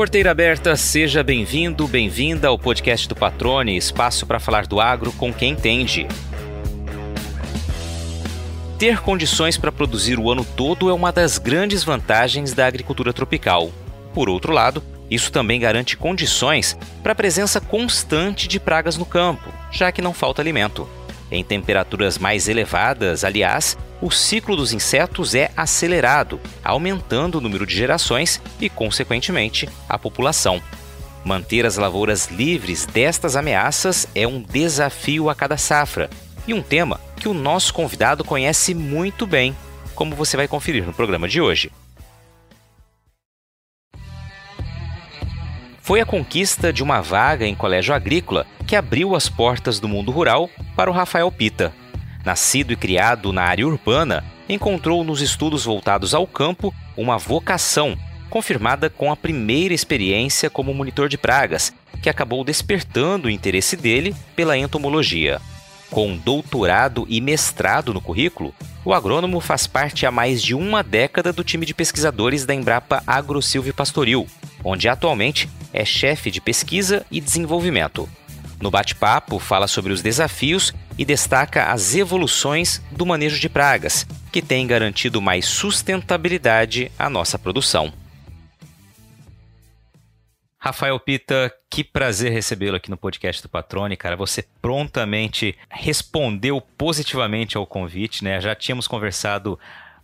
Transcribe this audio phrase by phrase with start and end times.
[0.00, 5.30] Porteira aberta, seja bem-vindo, bem-vinda ao podcast do Patrone, espaço para falar do agro com
[5.30, 6.08] quem entende.
[8.78, 13.70] Ter condições para produzir o ano todo é uma das grandes vantagens da agricultura tropical.
[14.14, 19.52] Por outro lado, isso também garante condições para a presença constante de pragas no campo,
[19.70, 20.88] já que não falta alimento.
[21.30, 27.76] Em temperaturas mais elevadas, aliás, o ciclo dos insetos é acelerado, aumentando o número de
[27.76, 30.62] gerações e, consequentemente, a população.
[31.24, 36.08] Manter as lavouras livres destas ameaças é um desafio a cada safra
[36.46, 39.54] e um tema que o nosso convidado conhece muito bem,
[39.94, 41.70] como você vai conferir no programa de hoje.
[45.82, 50.10] Foi a conquista de uma vaga em colégio agrícola que abriu as portas do mundo
[50.12, 51.74] rural para o Rafael Pita.
[52.24, 57.96] Nascido e criado na área urbana, encontrou nos estudos voltados ao campo uma vocação,
[58.28, 61.72] confirmada com a primeira experiência como monitor de pragas,
[62.02, 65.40] que acabou despertando o interesse dele pela entomologia.
[65.90, 71.32] Com doutorado e mestrado no currículo, o agrônomo faz parte há mais de uma década
[71.32, 73.40] do time de pesquisadores da Embrapa Agro
[73.74, 74.26] Pastoril,
[74.62, 78.08] onde atualmente é chefe de pesquisa e desenvolvimento.
[78.60, 84.42] No bate-papo, fala sobre os desafios e destaca as evoluções do manejo de pragas, que
[84.42, 87.90] tem garantido mais sustentabilidade à nossa produção.
[90.58, 94.14] Rafael Pita, que prazer recebê-lo aqui no podcast do Patrone, cara.
[94.14, 98.38] Você prontamente respondeu positivamente ao convite, né?
[98.38, 99.58] Já tínhamos conversado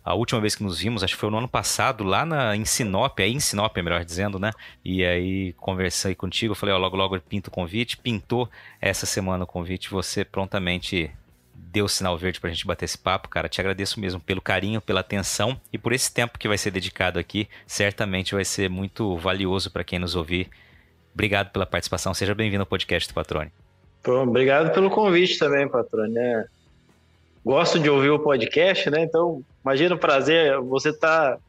[0.07, 2.63] a última vez que nos vimos, acho que foi no ano passado, lá na, em
[2.63, 4.51] Sinop, aí em Sinop, melhor dizendo, né?
[4.83, 8.49] E aí conversei contigo, falei, ó, logo logo pinto o convite, pintou
[8.79, 11.11] essa semana o convite, você prontamente
[11.53, 13.49] deu sinal verde pra gente bater esse papo, cara.
[13.49, 17.19] Te agradeço mesmo pelo carinho, pela atenção e por esse tempo que vai ser dedicado
[17.19, 17.49] aqui.
[17.65, 20.49] Certamente vai ser muito valioso para quem nos ouvir.
[21.13, 22.13] Obrigado pela participação.
[22.13, 23.51] Seja bem-vindo ao podcast do Patrone.
[24.01, 26.17] Pô, obrigado pelo convite também, Patrone.
[26.17, 26.45] É,
[27.47, 29.01] gosto de ouvir o podcast, né?
[29.01, 31.39] Então, imagina o prazer você estar tá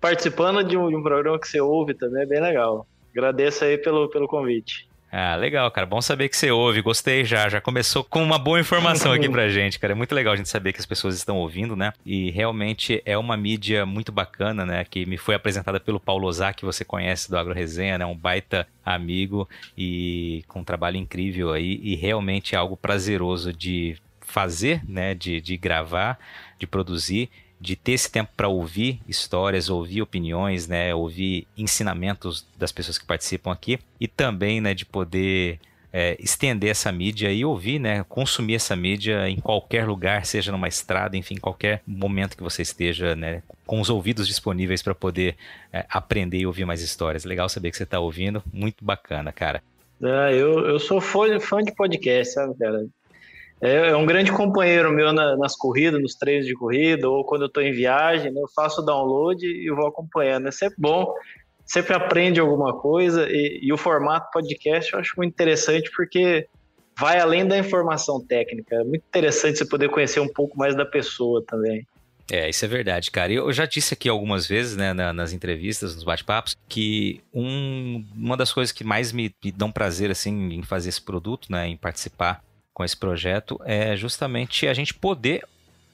[0.00, 2.86] participando de um, de um, programa que você ouve também, é bem legal.
[3.10, 4.86] Agradeço aí pelo, pelo convite.
[5.10, 5.86] Ah, legal, cara.
[5.86, 6.82] Bom saber que você ouve.
[6.82, 7.48] Gostei já.
[7.48, 9.94] Já começou com uma boa informação aqui pra gente, cara.
[9.94, 11.94] É muito legal a gente saber que as pessoas estão ouvindo, né?
[12.04, 14.84] E realmente é uma mídia muito bacana, né?
[14.84, 18.04] Que me foi apresentada pelo Paulo Ozá, que você conhece do Agro Resenha, né?
[18.04, 21.80] Um baita amigo e com um trabalho incrível aí.
[21.82, 23.96] E realmente é algo prazeroso de
[24.28, 26.18] fazer, né, de, de gravar,
[26.58, 27.30] de produzir,
[27.60, 33.06] de ter esse tempo para ouvir histórias, ouvir opiniões, né, ouvir ensinamentos das pessoas que
[33.06, 35.58] participam aqui e também, né, de poder
[35.90, 40.68] é, estender essa mídia e ouvir, né, consumir essa mídia em qualquer lugar, seja numa
[40.68, 45.36] estrada, enfim, qualquer momento que você esteja, né, com os ouvidos disponíveis para poder
[45.72, 47.24] é, aprender e ouvir mais histórias.
[47.24, 49.62] Legal saber que você está ouvindo, muito bacana, cara.
[50.02, 52.86] Ah, eu, eu sou fã, fã de podcast, sabe, cara?
[53.60, 57.42] É, é, um grande companheiro meu na, nas corridas, nos treinos de corrida, ou quando
[57.42, 60.48] eu estou em viagem, né, eu faço o download e vou acompanhando.
[60.48, 61.12] É sempre bom,
[61.66, 66.46] sempre aprende alguma coisa, e, e, o formato podcast eu acho muito interessante porque
[66.96, 68.76] vai além da informação técnica.
[68.76, 71.86] É muito interessante você poder conhecer um pouco mais da pessoa também.
[72.30, 73.32] É, isso é verdade, cara.
[73.32, 78.52] Eu já disse aqui algumas vezes, né, nas entrevistas, nos bate-papos, que um, uma das
[78.52, 82.42] coisas que mais me, me dão prazer, assim, em fazer esse produto, né, em participar
[82.78, 85.44] com esse projeto é justamente a gente poder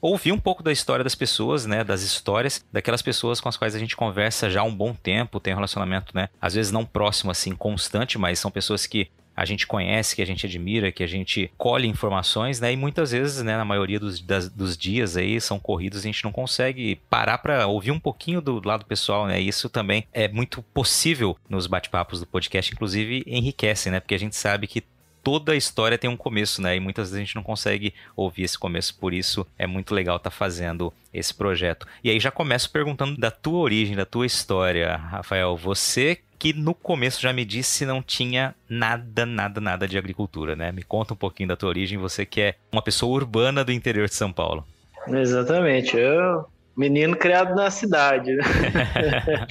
[0.02, 3.74] ouvir um pouco da história das pessoas, né, das histórias daquelas pessoas com as quais
[3.74, 6.84] a gente conversa já há um bom tempo, tem um relacionamento, né, às vezes não
[6.84, 11.02] próximo assim, constante, mas são pessoas que a gente conhece, que a gente admira, que
[11.02, 12.72] a gente colhe informações, né?
[12.72, 16.22] E muitas vezes, né, na maioria dos, das, dos dias aí são corridos, a gente
[16.22, 19.40] não consegue parar para ouvir um pouquinho do lado pessoal, né?
[19.40, 23.98] Isso também é muito possível nos bate-papos do podcast, inclusive enriquece, né?
[23.98, 24.84] Porque a gente sabe que
[25.24, 26.76] toda história tem um começo, né?
[26.76, 30.18] E muitas vezes a gente não consegue ouvir esse começo, por isso é muito legal
[30.18, 31.86] estar tá fazendo esse projeto.
[32.04, 35.56] E aí já começo perguntando da tua origem, da tua história, Rafael.
[35.56, 40.70] Você que no começo já me disse não tinha nada, nada, nada de agricultura, né?
[40.70, 44.06] Me conta um pouquinho da tua origem, você que é uma pessoa urbana do interior
[44.06, 44.66] de São Paulo.
[45.08, 46.44] Exatamente, eu
[46.76, 48.44] menino criado na cidade, né?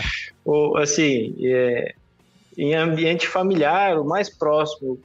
[0.78, 1.96] assim, é,
[2.56, 5.00] em ambiente familiar, o mais próximo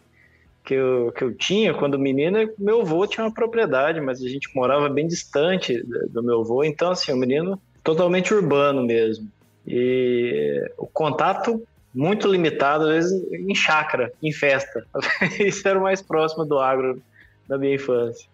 [0.69, 4.55] que eu, que eu tinha quando menino, meu avô tinha uma propriedade, mas a gente
[4.55, 9.27] morava bem distante do meu avô, então assim, o um menino totalmente urbano mesmo.
[9.67, 14.87] E o contato muito limitado, às vezes em chácara, em festa.
[15.41, 17.03] Isso era o mais próximo do agro
[17.49, 18.29] da minha infância.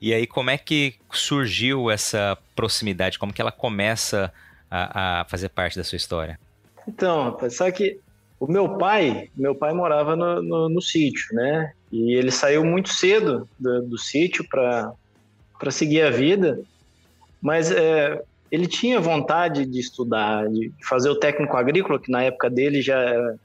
[0.00, 3.16] E aí, como é que surgiu essa proximidade?
[3.16, 4.32] Como que ela começa
[4.68, 6.36] a, a fazer parte da sua história?
[6.88, 8.00] Então, só que
[8.38, 11.72] O meu pai, meu pai morava no, no, no sítio, né?
[11.90, 16.60] E ele saiu muito cedo do, do sítio para seguir a vida,
[17.40, 22.50] mas é, ele tinha vontade de estudar, de fazer o técnico agrícola, que na época
[22.50, 23.36] dele já era,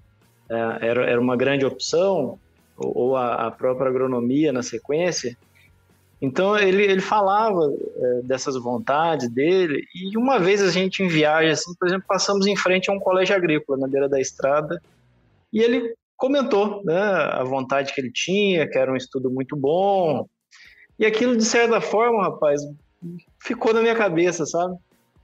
[0.49, 2.37] é, era uma grande opção,
[2.75, 5.37] ou a, a própria agronomia na sequência.
[6.21, 11.51] Então ele, ele falava é, dessas vontades dele, e uma vez a gente em viagem,
[11.51, 14.79] assim, por exemplo, passamos em frente a um colégio agrícola na beira da estrada,
[15.51, 20.27] e ele comentou né, a vontade que ele tinha, que era um estudo muito bom,
[20.99, 22.61] e aquilo de certa forma, rapaz,
[23.39, 24.75] ficou na minha cabeça, sabe?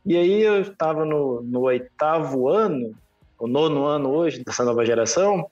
[0.04, 2.96] E aí eu estava no, no oitavo ano,
[3.38, 5.48] o nono ano hoje dessa nova geração,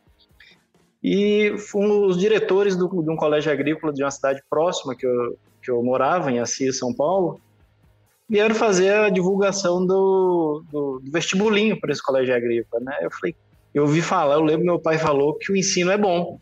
[1.08, 5.70] e os diretores do, de um colégio agrícola de uma cidade próxima que eu, que
[5.70, 7.40] eu morava, em Assis, São Paulo,
[8.28, 12.98] vieram fazer a divulgação do, do, do vestibulinho para esse colégio agrícola, né?
[13.04, 13.36] Eu falei,
[13.72, 16.40] eu ouvi falar, eu lembro meu pai falou que o ensino é bom.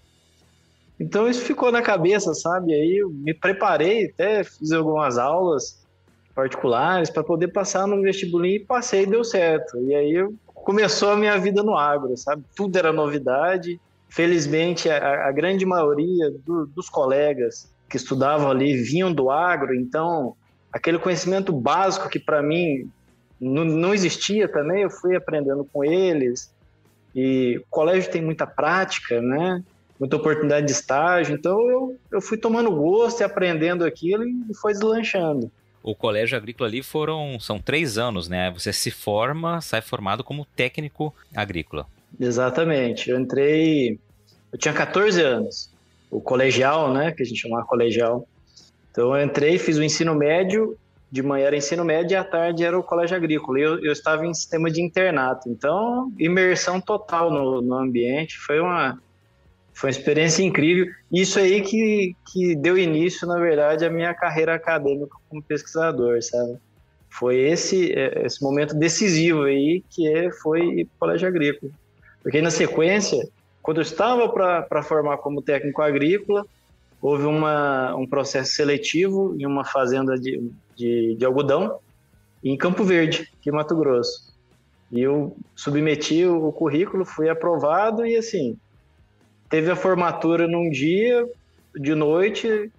[0.98, 2.74] Então isso ficou na cabeça, sabe?
[2.74, 5.86] Aí eu me preparei, até fiz algumas aulas
[6.34, 9.78] particulares para poder passar no vestibulinho e passei deu certo.
[9.82, 12.46] E aí começou a minha vida no agro, sabe?
[12.56, 13.78] Tudo era novidade
[14.14, 20.36] Felizmente, a, a grande maioria do, dos colegas que estudavam ali vinham do agro, então
[20.72, 22.88] aquele conhecimento básico que para mim
[23.42, 26.54] não, não existia também, eu fui aprendendo com eles.
[27.16, 29.64] E o colégio tem muita prática, né?
[30.00, 34.74] Muita oportunidade de estágio, então eu, eu fui tomando gosto e aprendendo aquilo e foi
[34.74, 35.52] deslanchando
[35.84, 38.50] o colégio agrícola ali foram são três anos, né?
[38.52, 41.86] Você se forma, sai formado como técnico agrícola.
[42.20, 43.10] Exatamente.
[43.10, 44.00] Eu entrei,
[44.52, 45.72] eu tinha 14 anos,
[46.10, 48.28] o colegial, né, que a gente chamava colegial.
[48.92, 50.78] Então eu entrei, fiz o ensino médio,
[51.12, 53.60] de manhã era ensino médio e à tarde era o colégio agrícola.
[53.60, 58.38] Eu, eu estava em sistema de internato, então imersão total no, no ambiente.
[58.40, 59.00] Foi uma,
[59.74, 60.88] foi uma experiência incrível.
[61.12, 66.58] Isso aí que, que deu início, na verdade, à minha carreira acadêmica como pesquisador, sabe?
[67.12, 67.92] Foi esse,
[68.24, 71.72] esse momento decisivo aí que é, foi o colégio agrícola.
[72.24, 73.28] Porque na sequência,
[73.62, 76.46] quando eu estava para formar como técnico agrícola,
[77.02, 81.80] houve uma, um processo seletivo em uma fazenda de, de, de algodão
[82.42, 84.34] em Campo Verde, aqui em Mato Grosso.
[84.90, 88.58] E eu submeti o, currículo, fui aprovado e assim,
[89.50, 91.28] teve a formatura num dia,
[91.76, 92.72] de noite,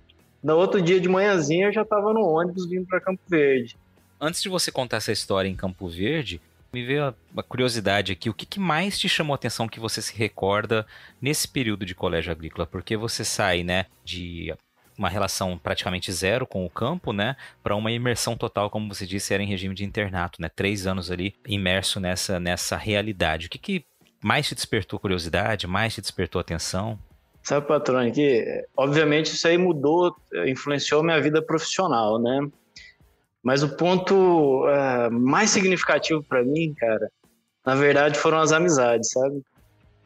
[0.43, 3.77] no outro dia de manhãzinha eu já estava no ônibus vindo para Campo Verde.
[4.21, 6.41] Antes de você contar essa história em Campo Verde,
[6.75, 10.03] me veio uma curiosidade aqui, o que, que, mais te chamou a atenção que você
[10.03, 10.85] se recorda
[11.23, 12.67] nesse período de colégio agrícola?
[12.67, 14.53] Porque você sai, né, de
[14.99, 19.33] uma relação praticamente zero com o campo, né, para uma imersão total, como você disse,
[19.33, 23.47] era em regime de internato, né, três anos ali imerso nessa, nessa realidade.
[23.47, 23.85] O que, que
[24.23, 26.99] mais te despertou curiosidade, mais te despertou atenção?
[27.41, 30.17] Sabe, patrão, que obviamente isso aí mudou,
[30.47, 32.49] influenciou minha vida profissional, né?
[33.45, 37.11] Mas o ponto uh, mais significativo para mim, cara,
[37.65, 39.43] na verdade foram as amizades, sabe?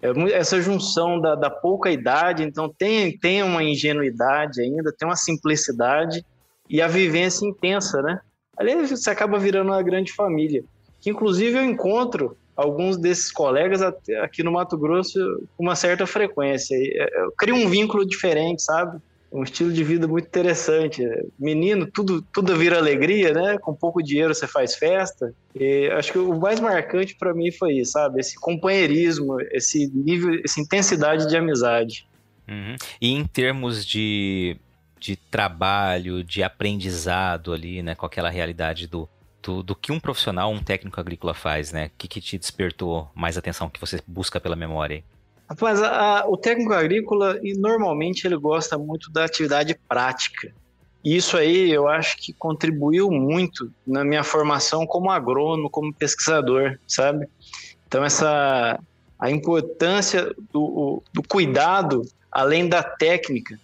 [0.02, 5.16] É, essa junção da, da, pouca idade, então tem, tem uma ingenuidade ainda, tem uma
[5.16, 6.24] simplicidade
[6.68, 8.20] e a vivência intensa, né?
[8.56, 10.64] Ali você acaba virando uma grande família.
[11.00, 15.18] Que inclusive eu encontro alguns desses colegas aqui no Mato Grosso
[15.56, 16.76] com uma certa frequência.
[16.76, 19.00] Eu crio um vínculo diferente, sabe?
[19.30, 21.02] Um estilo de vida muito interessante.
[21.38, 23.58] Menino, tudo, tudo vira alegria, né?
[23.58, 25.34] Com pouco dinheiro você faz festa.
[25.54, 28.20] E acho que o mais marcante para mim foi isso, sabe?
[28.20, 32.06] Esse companheirismo, esse nível, essa intensidade de amizade.
[32.48, 32.76] Uhum.
[33.00, 34.56] E em termos de,
[34.98, 37.94] de trabalho, de aprendizado ali, né?
[37.94, 39.06] Com aquela realidade do,
[39.42, 41.86] do, do que um profissional, um técnico agrícola faz, né?
[41.86, 45.04] O que, que te despertou mais atenção, que você busca pela memória?
[45.48, 50.52] Rapaz, a, o técnico agrícola, normalmente, ele gosta muito da atividade prática.
[51.02, 57.26] Isso aí eu acho que contribuiu muito na minha formação como agrônomo, como pesquisador, sabe?
[57.86, 58.78] Então, essa
[59.18, 63.58] a importância do, do cuidado além da técnica,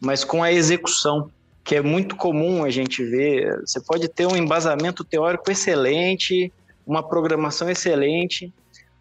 [0.00, 1.30] mas com a execução,
[1.64, 3.60] que é muito comum a gente ver.
[3.60, 6.52] Você pode ter um embasamento teórico excelente,
[6.86, 8.52] uma programação excelente,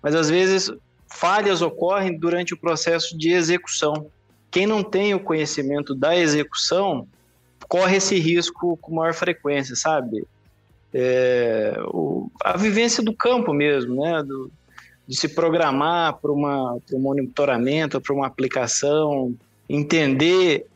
[0.01, 0.71] mas às vezes
[1.11, 4.07] falhas ocorrem durante o processo de execução.
[4.51, 7.07] Quem não tem o conhecimento da execução
[7.67, 10.25] corre esse risco com maior frequência, sabe?
[10.93, 14.23] É, o, a vivência do campo mesmo, né?
[14.23, 14.51] Do,
[15.07, 19.35] de se programar para um monitoramento, para uma aplicação,
[19.67, 20.67] entender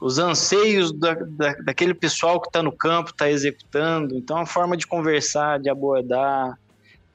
[0.00, 4.16] os anseios da, da, daquele pessoal que está no campo, está executando.
[4.16, 6.58] Então, a forma de conversar, de abordar.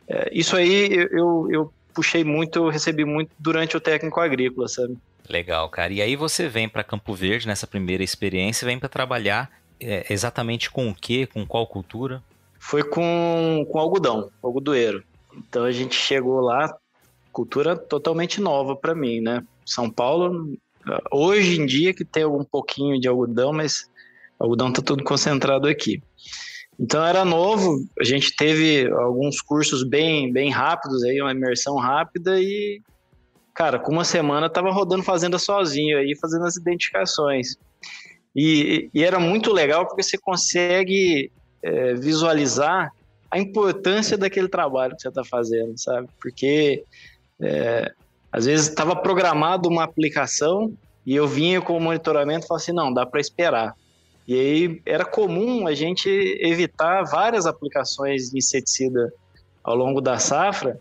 [0.08, 4.98] É, isso aí eu, eu puxei muito, eu recebi muito durante o técnico agrícola, sabe?
[5.30, 5.94] Legal, cara.
[5.94, 10.70] E aí você vem para Campo Verde nessa primeira experiência, vem para trabalhar é, exatamente
[10.70, 11.26] com o quê?
[11.26, 12.22] Com qual cultura?
[12.60, 15.04] Foi com, com algodão, algodoeiro.
[15.36, 16.76] Então a gente chegou lá,
[17.32, 19.44] cultura totalmente nova para mim, né?
[19.66, 20.54] São Paulo,
[21.12, 23.90] hoje em dia que tem um pouquinho de algodão, mas
[24.38, 26.02] algodão tá tudo concentrado aqui.
[26.82, 32.42] Então era novo, a gente teve alguns cursos bem, bem rápidos aí, uma imersão rápida
[32.42, 32.82] e
[33.54, 37.56] cara, com uma semana tava rodando fazenda sozinho aí, fazendo as identificações.
[38.36, 42.92] E, e era muito legal porque você consegue é, visualizar
[43.30, 46.08] a importância daquele trabalho que você está fazendo, sabe?
[46.20, 46.84] Porque
[47.40, 47.94] é,
[48.32, 50.74] às vezes estava programado uma aplicação
[51.06, 53.76] e eu vinha com o monitoramento e falava assim, não, dá para esperar.
[54.28, 56.10] E aí era comum a gente
[56.42, 59.14] evitar várias aplicações de inseticida
[59.64, 60.80] ao longo da safra,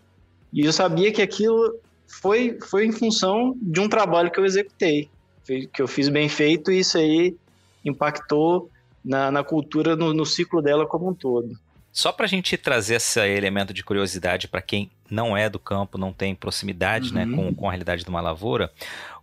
[0.53, 5.09] e eu sabia que aquilo foi, foi em função de um trabalho que eu executei,
[5.45, 7.35] que eu fiz bem feito, e isso aí
[7.83, 8.69] impactou
[9.03, 11.57] na, na cultura, no, no ciclo dela como um todo.
[11.91, 15.97] Só para a gente trazer esse elemento de curiosidade para quem não é do campo,
[15.97, 17.29] não tem proximidade né, uhum.
[17.29, 18.71] né, com, com a realidade de uma lavoura,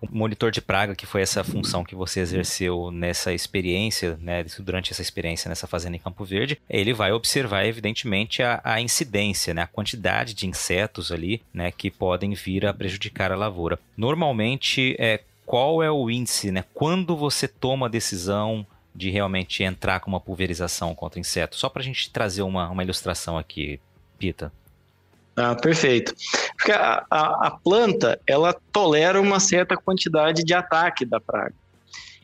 [0.01, 4.93] o monitor de praga, que foi essa função que você exerceu nessa experiência, né, durante
[4.93, 9.63] essa experiência nessa fazenda em Campo Verde, ele vai observar, evidentemente, a, a incidência, né,
[9.63, 13.79] a quantidade de insetos ali né, que podem vir a prejudicar a lavoura.
[13.97, 16.51] Normalmente, é, qual é o índice?
[16.51, 21.59] Né, quando você toma a decisão de realmente entrar com uma pulverização contra insetos?
[21.59, 23.81] Só para a gente trazer uma, uma ilustração aqui,
[24.19, 24.53] Pita.
[25.39, 26.15] Ah, perfeito.
[26.57, 31.55] Porque a, a, a, planta, ela tolera uma certa quantidade de ataque da praga.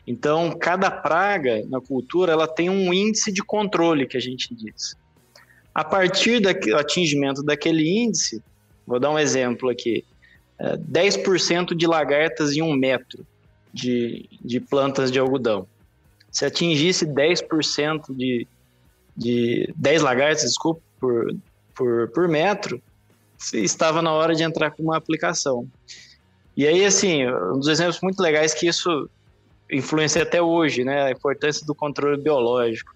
[0.06, 4.97] Então, cada praga na cultura, ela tem um índice de controle, que a gente diz.
[5.75, 8.42] A partir do atingimento daquele índice,
[8.87, 10.04] vou dar um exemplo aqui,
[10.59, 13.26] é 10% de lagartas em um metro
[13.73, 15.66] de, de plantas de algodão
[16.35, 18.47] se atingisse 10% de,
[19.16, 21.37] de 10 lagartas, desculpa, por,
[21.76, 22.83] por, por metro,
[23.53, 25.67] estava na hora de entrar com uma aplicação.
[26.57, 29.09] E aí, assim, um dos exemplos muito legais que isso
[29.71, 32.95] influencia até hoje, né, a importância do controle biológico.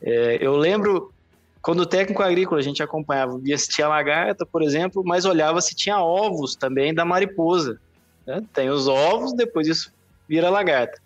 [0.00, 1.12] É, eu lembro
[1.60, 5.60] quando o técnico agrícola a gente acompanhava, via se tinha lagarta, por exemplo, mas olhava
[5.60, 7.80] se tinha ovos também da mariposa.
[8.24, 8.40] Né?
[8.54, 9.92] Tem os ovos, depois isso
[10.28, 11.00] vira lagarta.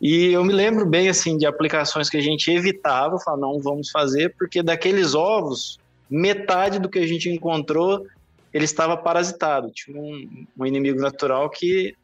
[0.00, 3.90] E eu me lembro bem assim de aplicações que a gente evitava, falar não vamos
[3.90, 5.80] fazer, porque daqueles ovos,
[6.12, 8.06] metade do que a gente encontrou,
[8.52, 9.70] ele estava parasitado.
[9.72, 11.94] Tinha um, um inimigo natural que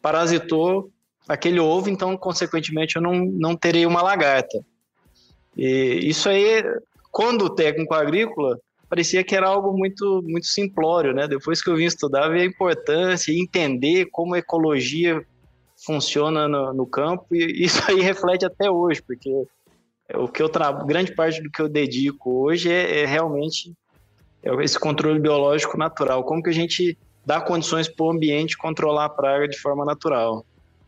[0.00, 0.88] parasitou
[1.28, 4.64] aquele ovo, então consequentemente eu não, não terei uma lagarta.
[5.56, 6.62] E isso aí,
[7.10, 8.58] quando o técnico agrícola,
[8.88, 11.26] parecia que era algo muito muito simplório, né?
[11.26, 15.24] Depois que eu vim estudar, ver a importância e entender como a ecologia
[15.84, 19.30] funciona no, no, campo e isso aí reflete até hoje, porque
[20.14, 23.74] o que eu trabalho, grande parte do que eu dedico hoje é, é realmente
[24.42, 29.06] é esse controle biológico natural, como que a gente dá condições para o ambiente controlar
[29.06, 30.46] a praga de forma natural.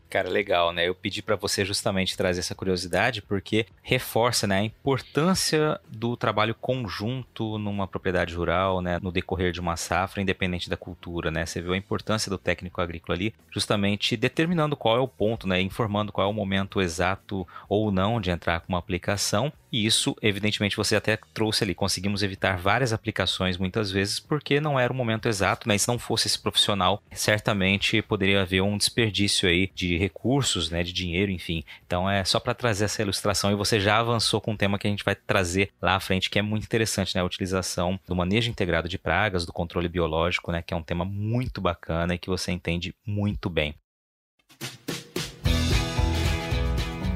[0.09, 0.87] Cara, legal, né?
[0.87, 6.55] Eu pedi para você justamente trazer essa curiosidade porque reforça, né, a importância do trabalho
[6.55, 11.45] conjunto numa propriedade rural, né, no decorrer de uma safra, independente da cultura, né?
[11.45, 15.61] Você viu a importância do técnico agrícola ali, justamente determinando qual é o ponto, né,
[15.61, 20.15] informando qual é o momento exato ou não de entrar com uma aplicação e isso,
[20.21, 21.75] evidentemente, você até trouxe ali.
[21.75, 25.77] Conseguimos evitar várias aplicações muitas vezes porque não era o momento exato, né?
[25.77, 30.83] Se não fosse esse profissional, certamente poderia haver um desperdício aí de recursos, né?
[30.83, 31.63] De dinheiro, enfim.
[31.85, 34.87] Então é só para trazer essa ilustração e você já avançou com um tema que
[34.87, 37.21] a gente vai trazer lá à frente, que é muito interessante, né?
[37.21, 40.61] A utilização do manejo integrado de pragas, do controle biológico, né?
[40.61, 43.75] Que é um tema muito bacana e que você entende muito bem.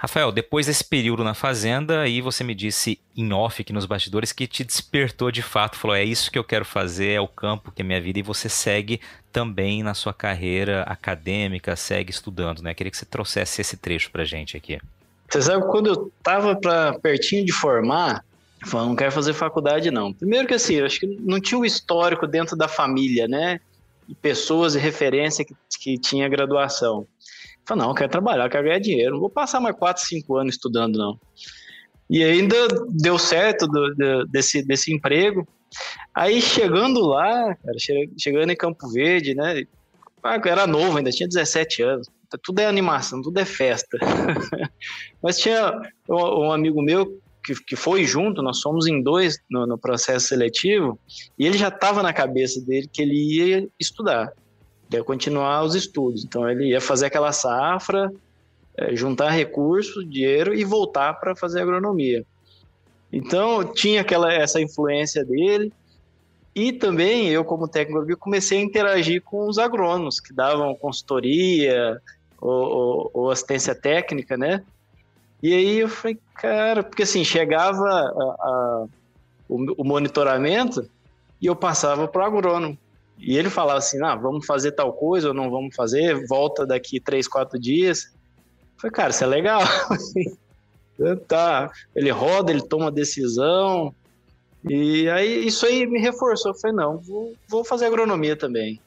[0.00, 4.32] Rafael, depois desse período na fazenda, aí você me disse em off aqui nos bastidores
[4.32, 7.70] que te despertou de fato, falou: é isso que eu quero fazer, é o campo
[7.70, 8.98] que é minha vida, e você segue
[9.30, 12.72] também na sua carreira acadêmica, segue estudando, né?
[12.72, 14.80] Queria que você trouxesse esse trecho pra gente aqui.
[15.28, 18.24] Você sabe, quando eu tava pra, pertinho de formar,
[18.72, 20.14] eu não quero fazer faculdade, não.
[20.14, 23.60] Primeiro que assim, eu acho que não tinha o um histórico dentro da família, né?
[24.22, 27.06] Pessoas e referência que, que tinha graduação.
[27.66, 29.12] Falei, não, eu quero trabalhar, eu quero ganhar dinheiro.
[29.12, 31.18] Não vou passar mais 4, 5 anos estudando, não.
[32.08, 32.56] E ainda
[32.88, 35.46] deu certo do, do, desse, desse emprego.
[36.14, 37.76] Aí chegando lá, cara,
[38.18, 39.62] chegando em Campo Verde, né?
[40.22, 42.08] Ah, era novo ainda, tinha 17 anos.
[42.42, 43.96] Tudo é animação, tudo é festa.
[45.22, 45.72] Mas tinha
[46.08, 50.28] um, um amigo meu que, que, foi junto, nós fomos em dois no, no processo
[50.28, 50.98] seletivo,
[51.38, 54.32] e ele já estava na cabeça dele que ele ia estudar
[54.90, 56.24] ia continuar os estudos.
[56.24, 58.12] Então ele ia fazer aquela safra,
[58.76, 62.24] é, juntar recursos, dinheiro e voltar para fazer agronomia.
[63.12, 65.72] Então tinha aquela essa influência dele
[66.54, 72.00] e também eu como técnico comecei a interagir com os agrônomos que davam consultoria
[72.40, 74.62] ou, ou, ou assistência técnica, né?
[75.42, 78.86] E aí eu falei, cara, porque assim chegava a, a,
[79.48, 80.88] o, o monitoramento
[81.40, 82.76] e eu passava para o agrônomo.
[83.20, 86.98] E ele falava assim: ah, vamos fazer tal coisa ou não vamos fazer, volta daqui
[86.98, 88.04] três, quatro dias.
[88.04, 89.60] Eu falei, cara, isso é legal.
[91.28, 91.70] tá.
[91.94, 93.94] Ele roda, ele toma decisão.
[94.68, 96.52] E aí isso aí me reforçou.
[96.52, 98.80] Eu falei, não, vou, vou fazer agronomia também.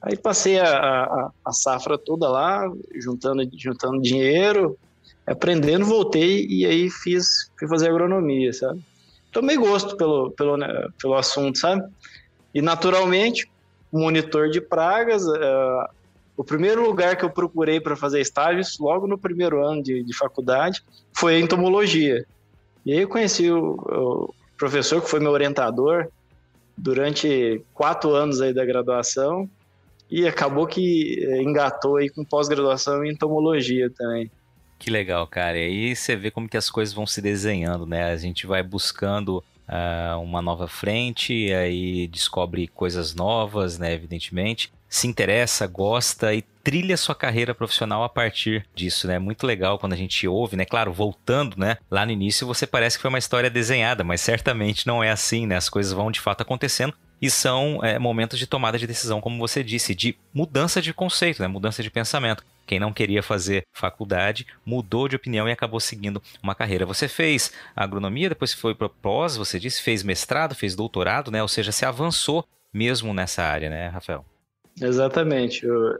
[0.00, 4.78] Aí passei a, a, a, safra toda lá, juntando, juntando dinheiro,
[5.26, 8.80] aprendendo, voltei e aí fiz, fui fazer agronomia, sabe?
[9.32, 11.82] Tomei gosto pelo, pelo, né, pelo assunto, sabe?
[12.54, 13.50] E, naturalmente,
[13.92, 15.88] monitor de pragas, uh,
[16.36, 20.16] o primeiro lugar que eu procurei para fazer estágios, logo no primeiro ano de, de,
[20.16, 22.24] faculdade, foi entomologia.
[22.86, 26.08] E aí eu conheci o, o, professor que foi meu orientador
[26.76, 29.48] durante quatro anos aí da graduação
[30.10, 34.30] e acabou que eh, engatou aí com pós-graduação em entomologia também.
[34.78, 35.58] Que legal, cara.
[35.58, 38.12] E aí você vê como que as coisas vão se desenhando, né?
[38.12, 44.72] A gente vai buscando uh, uma nova frente, aí descobre coisas novas, né, evidentemente.
[44.88, 49.18] Se interessa, gosta e trilha sua carreira profissional a partir disso, né?
[49.18, 50.64] Muito legal quando a gente ouve, né?
[50.64, 51.76] Claro, voltando, né?
[51.90, 55.46] Lá no início você parece que foi uma história desenhada, mas certamente não é assim,
[55.46, 55.56] né?
[55.56, 59.38] As coisas vão de fato acontecendo e são é, momentos de tomada de decisão, como
[59.38, 61.48] você disse, de mudança de conceito, né?
[61.48, 62.44] mudança de pensamento.
[62.66, 66.84] Quem não queria fazer faculdade mudou de opinião e acabou seguindo uma carreira.
[66.84, 71.40] Você fez agronomia, depois foi para pós, você disse, fez mestrado, fez doutorado, né?
[71.40, 74.24] Ou seja, se avançou mesmo nessa área, né, Rafael?
[74.80, 75.64] Exatamente.
[75.64, 75.98] Eu,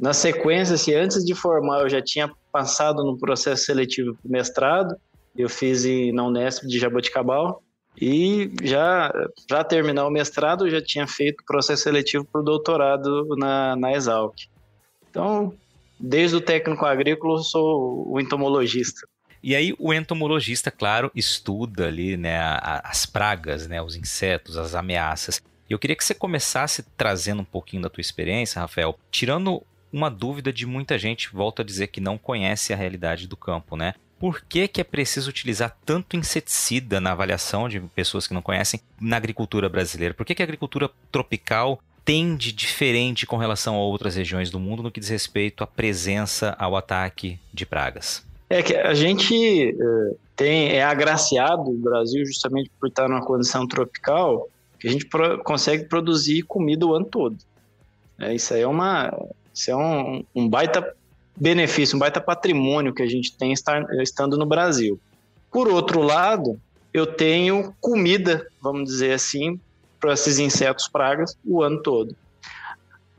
[0.00, 4.96] na sequência, assim, antes de formar, eu já tinha passado no processo seletivo para mestrado.
[5.36, 7.62] Eu fiz em, na Unesp de Jaboticabal.
[8.00, 9.12] E já
[9.48, 14.34] para terminar o mestrado, já tinha feito processo seletivo para o doutorado na, na Exalc.
[15.10, 15.52] Então,
[15.98, 19.06] desde o técnico agrícola, eu sou o entomologista.
[19.42, 25.40] E aí o entomologista, claro, estuda ali né, as pragas, né, os insetos, as ameaças.
[25.68, 30.10] E eu queria que você começasse trazendo um pouquinho da tua experiência, Rafael, tirando uma
[30.10, 33.94] dúvida de muita gente, volta a dizer que não conhece a realidade do campo, né?
[34.18, 38.80] Por que, que é preciso utilizar tanto inseticida na avaliação de pessoas que não conhecem
[39.00, 40.14] na agricultura brasileira?
[40.14, 44.82] Por que, que a agricultura tropical tende diferente com relação a outras regiões do mundo
[44.82, 48.24] no que diz respeito à presença ao ataque de pragas?
[48.50, 53.66] É que a gente é, tem é agraciado no Brasil justamente por estar numa condição
[53.66, 54.48] tropical
[54.80, 57.36] que a gente pro, consegue produzir comida o ano todo.
[58.18, 59.12] É, isso aí é uma
[59.54, 60.96] isso é um, um baita
[61.40, 64.98] benefício, um baita patrimônio que a gente tem estar, estando no Brasil.
[65.50, 66.60] Por outro lado,
[66.92, 69.60] eu tenho comida, vamos dizer assim,
[70.00, 72.14] para esses insetos pragas o ano todo.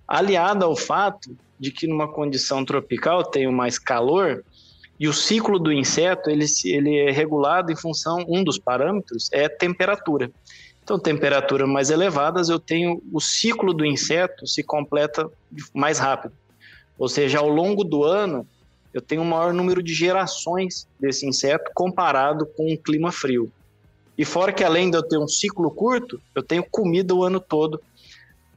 [0.08, 4.44] Aliado ao fato de que numa condição tropical tenho mais calor
[5.00, 9.48] e o ciclo do inseto ele, ele é regulado em função um dos parâmetros é
[9.48, 10.32] temperatura.
[10.84, 15.30] Então, temperaturas mais elevadas, eu tenho o ciclo do inseto se completa
[15.74, 16.34] mais rápido.
[17.00, 18.46] Ou seja, ao longo do ano,
[18.94, 23.52] eu tenho o maior número de gerações desse inseto comparado com um clima frio.
[24.18, 27.40] E fora que além de eu ter um ciclo curto, eu tenho comida o ano
[27.40, 27.82] todo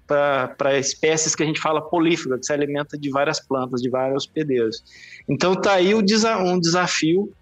[0.07, 4.24] para espécies que a gente fala polífaga, que se alimenta de várias plantas, de vários
[4.24, 4.83] hospedeiros.
[5.28, 7.33] Então tá aí um desafio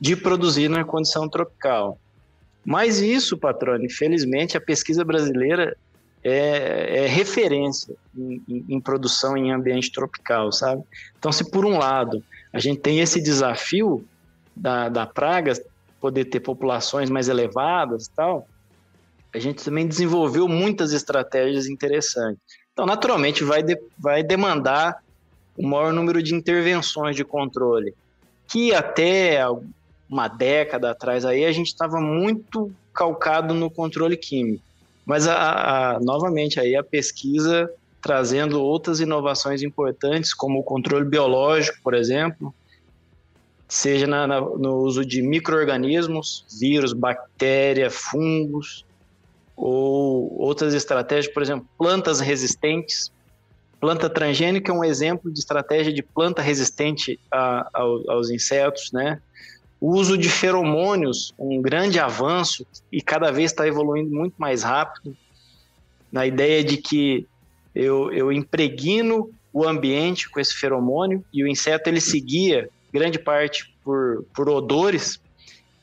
[0.00, 1.98] de produzir na condição tropical.
[2.64, 5.76] Mas isso, patrão, infelizmente a pesquisa brasileira
[6.28, 10.82] é, é referência em, em, em, produção em ambiente tropical, sabe?
[11.18, 14.04] Então, se por um lado a gente tem esse desafio
[14.54, 15.52] da, da praga
[16.00, 18.48] poder ter populações mais elevadas e tal,
[19.32, 22.40] a gente também desenvolveu muitas estratégias interessantes.
[22.72, 25.02] Então, naturalmente, vai, de, vai demandar
[25.56, 27.94] o maior número de intervenções de controle,
[28.48, 29.40] que até
[30.08, 34.64] uma década atrás aí a gente estava muito calcado no controle químico.
[35.06, 37.70] Mas, a, a, novamente, aí a pesquisa
[38.02, 42.54] trazendo outras inovações importantes, como o controle biológico, por exemplo,
[43.68, 48.84] seja na, na, no uso de micro-organismos, vírus, bactéria, fungos,
[49.56, 53.10] ou outras estratégias, por exemplo, plantas resistentes.
[53.80, 59.20] Planta transgênica é um exemplo de estratégia de planta resistente a, a, aos insetos, né?
[59.86, 65.16] O uso de feromônios, um grande avanço e cada vez está evoluindo muito mais rápido,
[66.10, 67.24] na ideia de que
[67.72, 73.72] eu, eu impregno o ambiente com esse feromônio e o inseto ele seguia grande parte
[73.84, 75.20] por, por odores.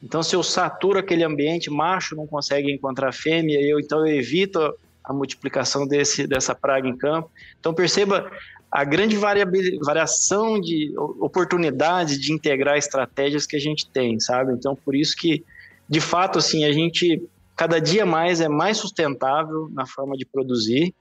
[0.04, 4.60] Então, se eu saturo aquele ambiente, macho não consegue encontrar fêmea, eu então eu evito
[5.02, 7.32] a multiplicação desse, dessa praga em campo.
[7.58, 8.30] Então, perceba
[8.74, 14.52] a grande variação de oportunidades de integrar estratégias que a gente tem, sabe?
[14.52, 15.46] Então, por isso que,
[15.88, 17.22] de fato, assim, a gente
[17.56, 20.92] cada dia mais é mais sustentável na forma de produzir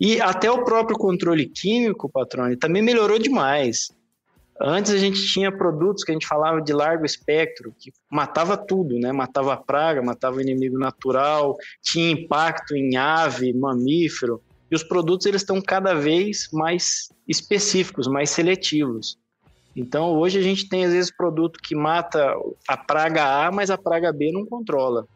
[0.00, 3.90] e até o próprio controle químico, patrone, também melhorou demais.
[4.58, 8.98] Antes a gente tinha produtos que a gente falava de largo espectro, que matava tudo,
[8.98, 9.12] né?
[9.12, 14.42] Matava a praga, matava o inimigo natural, tinha impacto em ave, mamífero.
[14.70, 19.18] E os produtos eles estão cada vez mais específicos, mais seletivos.
[19.74, 22.34] Então hoje a gente tem às vezes produto que mata
[22.66, 25.06] a praga A, mas a praga B não controla.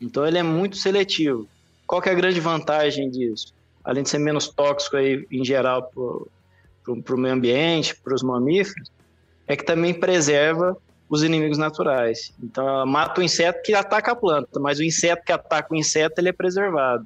[0.00, 1.46] Então ele é muito seletivo.
[1.86, 3.54] Qual é a grande vantagem disso?
[3.84, 8.90] Além de ser menos tóxico aí, em geral para o meio ambiente, para os mamíferos,
[9.46, 10.76] é que também preserva
[11.08, 12.32] os inimigos naturais.
[12.42, 16.20] Então mata o inseto que ataca a planta, mas o inseto que ataca o inseto
[16.20, 17.04] ele é preservado.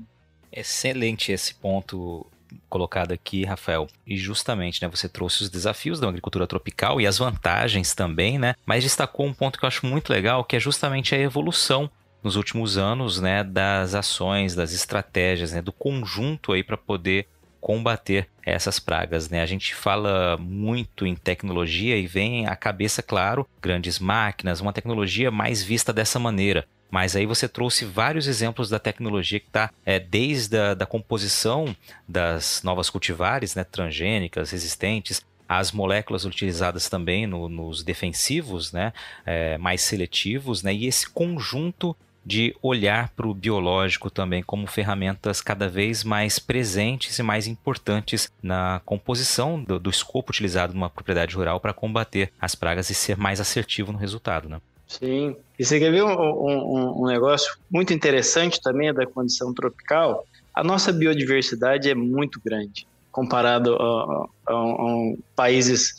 [0.55, 2.27] Excelente esse ponto
[2.69, 3.89] colocado aqui, Rafael.
[4.07, 8.55] E justamente, né, você trouxe os desafios da agricultura tropical e as vantagens também, né?
[8.65, 11.91] Mas destacou um ponto que eu acho muito legal, que é justamente a evolução
[12.23, 17.27] nos últimos anos, né, das ações, das estratégias, né, do conjunto aí para poder
[17.61, 19.41] combater essas pragas, né?
[19.41, 25.31] A gente fala muito em tecnologia e vem à cabeça, claro, grandes máquinas, uma tecnologia
[25.31, 26.67] mais vista dessa maneira.
[26.95, 31.75] Mas aí você trouxe vários exemplos da tecnologia que está é, desde a da composição
[32.07, 38.93] das novas cultivares, né, transgênicas, resistentes, as moléculas utilizadas também no, nos defensivos, né,
[39.27, 45.41] é, mais seletivos, né, e esse conjunto de olhar para o biológico também como ferramentas
[45.41, 51.35] cada vez mais presentes e mais importantes na composição do, do escopo utilizado numa propriedade
[51.35, 54.49] rural para combater as pragas e ser mais assertivo no resultado.
[54.49, 54.61] Né?
[54.99, 55.37] Sim.
[55.59, 60.25] E você quer ver um, um, um negócio muito interessante também da condição tropical?
[60.53, 65.95] A nossa biodiversidade é muito grande comparado a, a, a países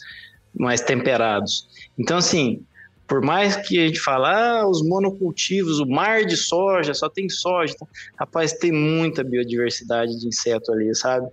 [0.53, 1.65] mais temperados.
[1.97, 2.61] Então, assim,
[3.07, 7.29] por mais que a gente fale, ah, os monocultivos, o mar de soja, só tem
[7.29, 7.73] soja.
[7.73, 7.87] Então,
[8.19, 11.27] rapaz, tem muita biodiversidade de inseto ali, sabe?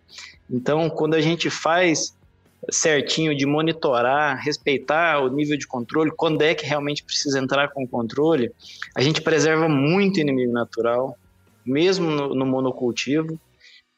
[0.51, 2.15] Então, quando a gente faz
[2.71, 7.83] certinho de monitorar, respeitar o nível de controle, quando é que realmente precisa entrar com
[7.85, 8.53] o controle,
[8.95, 11.17] a gente preserva muito inimigo natural,
[11.65, 13.39] mesmo no, no monocultivo,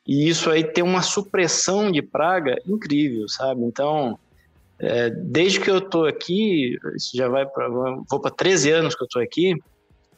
[0.07, 3.63] e isso aí tem uma supressão de praga incrível, sabe?
[3.63, 4.19] Então,
[4.79, 9.03] é, desde que eu estou aqui, isso já vai para vou para 13 anos que
[9.03, 9.55] eu estou aqui,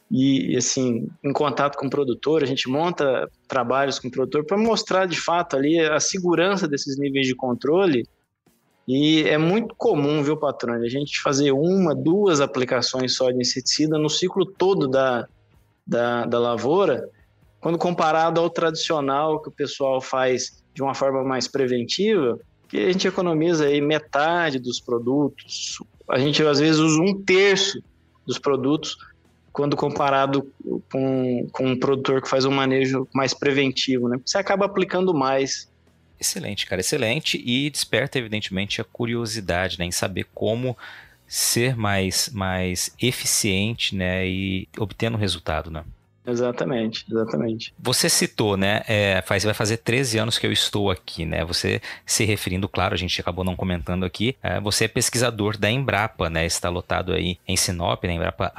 [0.09, 4.57] e assim, em contato com o produtor, a gente monta trabalhos com o produtor para
[4.57, 8.07] mostrar de fato ali a segurança desses níveis de controle
[8.87, 13.99] e é muito comum, viu, patrão, a gente fazer uma, duas aplicações só de inseticida
[13.99, 15.27] no ciclo todo da,
[15.85, 17.09] da, da lavoura,
[17.61, 22.93] quando comparado ao tradicional que o pessoal faz de uma forma mais preventiva, que a
[22.93, 27.83] gente economiza aí metade dos produtos, a gente às vezes usa um terço
[28.25, 28.97] dos produtos
[29.53, 30.47] quando comparado
[30.93, 34.21] com, com um produtor que faz um manejo mais preventivo, né?
[34.25, 35.69] Você acaba aplicando mais
[36.19, 37.43] Excelente, cara, excelente.
[37.45, 40.77] E desperta, evidentemente, a curiosidade né, em saber como
[41.29, 45.71] ser mais, mais eficiente né, e obtendo resultado.
[45.71, 45.85] Né?
[46.27, 47.73] Exatamente, exatamente.
[47.79, 48.83] Você citou, né?
[48.89, 51.45] É, faz, vai fazer 13 anos que eu estou aqui, né?
[51.45, 54.37] Você se referindo, claro, a gente acabou não comentando aqui.
[54.43, 56.45] É, você é pesquisador da Embrapa, né?
[56.45, 58.15] Está lotado aí em Sinop, na né?
[58.15, 58.53] Embrapa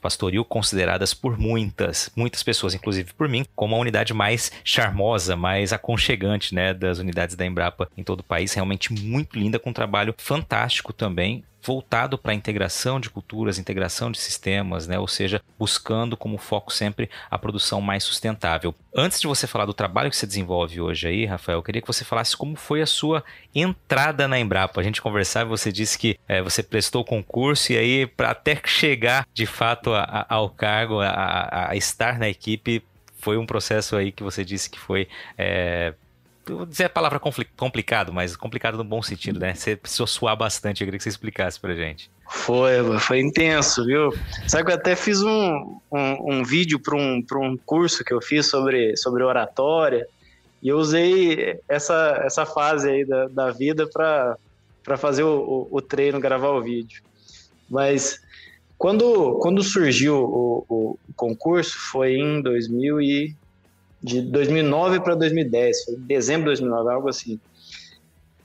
[0.00, 5.72] Pastoril, consideradas por muitas, muitas pessoas, inclusive por mim, como a unidade mais charmosa, mais
[5.72, 6.74] aconchegante, né?
[6.74, 8.52] Das unidades da Embrapa em todo o país.
[8.52, 14.10] Realmente muito linda, com um trabalho fantástico também voltado para a integração de culturas, integração
[14.10, 14.98] de sistemas, né?
[14.98, 18.74] ou seja, buscando como foco sempre a produção mais sustentável.
[18.94, 21.86] Antes de você falar do trabalho que você desenvolve hoje aí, Rafael, eu queria que
[21.86, 23.24] você falasse como foi a sua
[23.54, 24.80] entrada na Embrapa.
[24.80, 28.60] A gente conversava, você disse que é, você prestou o concurso e aí para até
[28.64, 32.82] chegar de fato a, a, ao cargo, a, a, estar na equipe,
[33.18, 35.94] foi um processo aí que você disse que foi é,
[36.46, 37.20] vou dizer a palavra
[37.56, 39.54] complicado, mas complicado no bom sentido, né?
[39.54, 42.10] Você precisou suar bastante, eu queria que você explicasse pra gente.
[42.28, 44.12] Foi, foi intenso, viu?
[44.46, 48.20] Sabe que eu até fiz um, um, um vídeo para um, um curso que eu
[48.20, 50.06] fiz sobre, sobre oratória,
[50.62, 55.82] e eu usei essa, essa fase aí da, da vida para fazer o, o, o,
[55.82, 57.02] treino, gravar o vídeo.
[57.68, 58.18] Mas
[58.78, 63.36] quando, quando surgiu o, o concurso, foi em 2000 e
[64.04, 67.40] de 2009 para 2010, foi dezembro de 2009, algo assim.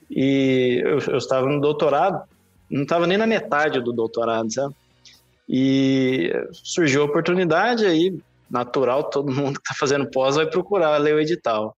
[0.09, 2.23] E eu, eu estava no doutorado,
[2.71, 4.73] não estava nem na metade do doutorado, sabe?
[5.49, 8.17] E surgiu a oportunidade aí,
[8.49, 11.75] natural, todo mundo que está fazendo pós vai procurar ler o edital.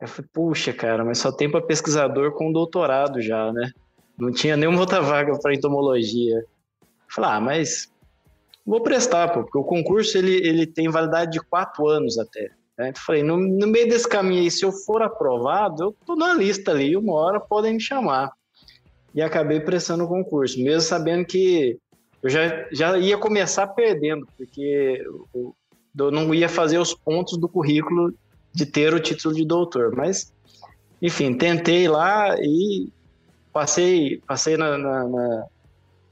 [0.00, 3.70] Eu falei, puxa, cara, mas só tem para pesquisador com doutorado já, né?
[4.18, 6.38] Não tinha nenhuma outra vaga para entomologia.
[6.38, 6.44] Eu
[7.08, 7.88] falei, ah, mas
[8.66, 12.50] vou prestar, pô, porque o concurso ele, ele tem validade de quatro anos até.
[12.78, 12.92] Né?
[12.94, 16.70] Falei, no, no, meio desse caminho aí, se eu for aprovado, eu tô na lista
[16.72, 18.30] ali, uma hora podem me chamar.
[19.14, 21.78] E acabei prestando o concurso, mesmo sabendo que
[22.22, 25.02] eu já, já ia começar perdendo, porque
[25.34, 25.54] eu,
[25.98, 28.12] eu não ia fazer os pontos do currículo
[28.52, 29.94] de ter o título de doutor.
[29.94, 30.32] Mas,
[31.00, 32.88] enfim, tentei lá e
[33.52, 35.04] passei, passei na, na,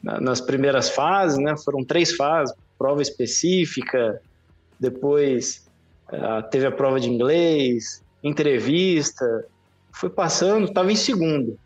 [0.02, 1.54] na, nas primeiras fases, né?
[1.62, 4.20] Foram três fases, prova específica,
[4.80, 5.63] depois
[6.50, 9.46] teve a prova de inglês, entrevista,
[9.92, 11.58] fui passando, estava em segundo.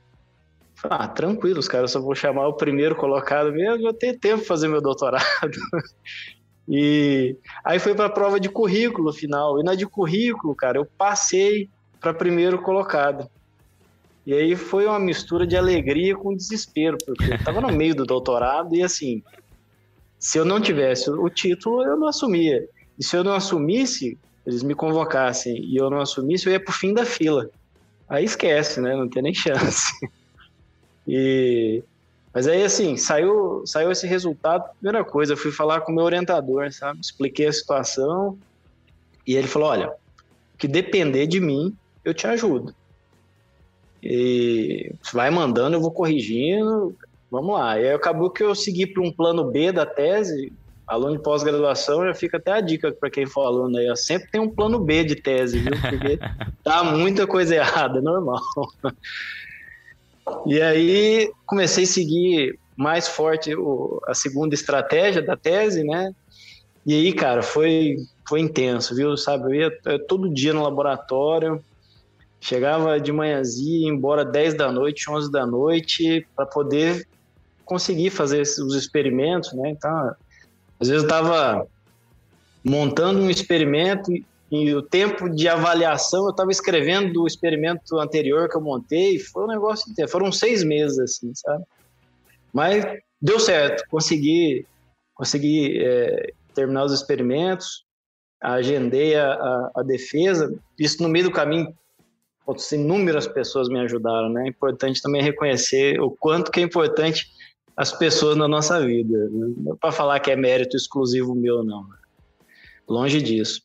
[0.74, 4.38] Falei, ah, tranquilo, os caras só vou chamar o primeiro colocado mesmo, vou ter tempo
[4.38, 5.24] para fazer meu doutorado.
[6.68, 9.60] e aí foi para a prova de currículo final.
[9.60, 11.68] E na de currículo, cara, eu passei
[12.00, 13.28] para primeiro colocado.
[14.24, 18.04] E aí foi uma mistura de alegria com desespero, porque eu estava no meio do
[18.04, 19.22] doutorado e assim,
[20.18, 22.68] se eu não tivesse o título, eu não assumia.
[22.98, 26.72] E se eu não assumisse, eles me convocassem e eu não assumisse, eu ia pro
[26.72, 27.50] fim da fila.
[28.08, 28.96] Aí esquece, né?
[28.96, 29.92] Não tem nem chance.
[31.06, 31.84] E
[32.32, 36.04] mas aí assim, saiu, saiu esse resultado, primeira coisa, eu fui falar com o meu
[36.04, 37.00] orientador, sabe?
[37.00, 38.38] Expliquei a situação
[39.26, 39.92] e ele falou: "Olha,
[40.58, 42.74] que depender de mim, eu te ajudo.
[44.02, 46.96] E vai mandando, eu vou corrigindo.
[47.30, 47.78] Vamos lá.
[47.78, 50.52] E aí acabou que eu segui para um plano B da tese,
[50.88, 54.30] aluno de pós-graduação, já fica até a dica para quem for aluno aí, ó, sempre
[54.30, 55.72] tem um plano B de tese, viu?
[55.72, 56.18] Porque
[56.64, 58.40] tá muita coisa errada, é normal.
[60.46, 66.12] E aí comecei a seguir mais forte o, a segunda estratégia da tese, né?
[66.86, 67.96] E aí, cara, foi,
[68.26, 69.14] foi intenso, viu?
[69.16, 71.62] Sabe, eu ia, eu, todo dia no laboratório,
[72.40, 77.06] chegava de manhãzinha, ia embora 10 da noite, 11 da noite, para poder
[77.64, 79.70] conseguir fazer os experimentos, né?
[79.70, 80.14] Então,
[80.80, 81.66] às vezes eu estava
[82.64, 84.10] montando um experimento
[84.50, 89.44] e o tempo de avaliação eu estava escrevendo do experimento anterior que eu montei, foi
[89.44, 90.10] um negócio inteiro.
[90.10, 91.64] Foram seis meses, assim, sabe?
[92.52, 92.84] Mas
[93.20, 94.66] deu certo, consegui,
[95.14, 97.84] consegui é, terminar os experimentos,
[98.40, 100.50] agendei a, a, a, defesa.
[100.78, 101.74] Isso no meio do caminho,
[102.72, 104.44] inúmeras pessoas me ajudaram, né?
[104.44, 107.26] É importante também reconhecer o quanto que é importante
[107.78, 109.28] as pessoas na nossa vida.
[109.30, 111.84] Não é para falar que é mérito exclusivo meu, não.
[111.84, 111.96] Né?
[112.88, 113.62] Longe disso.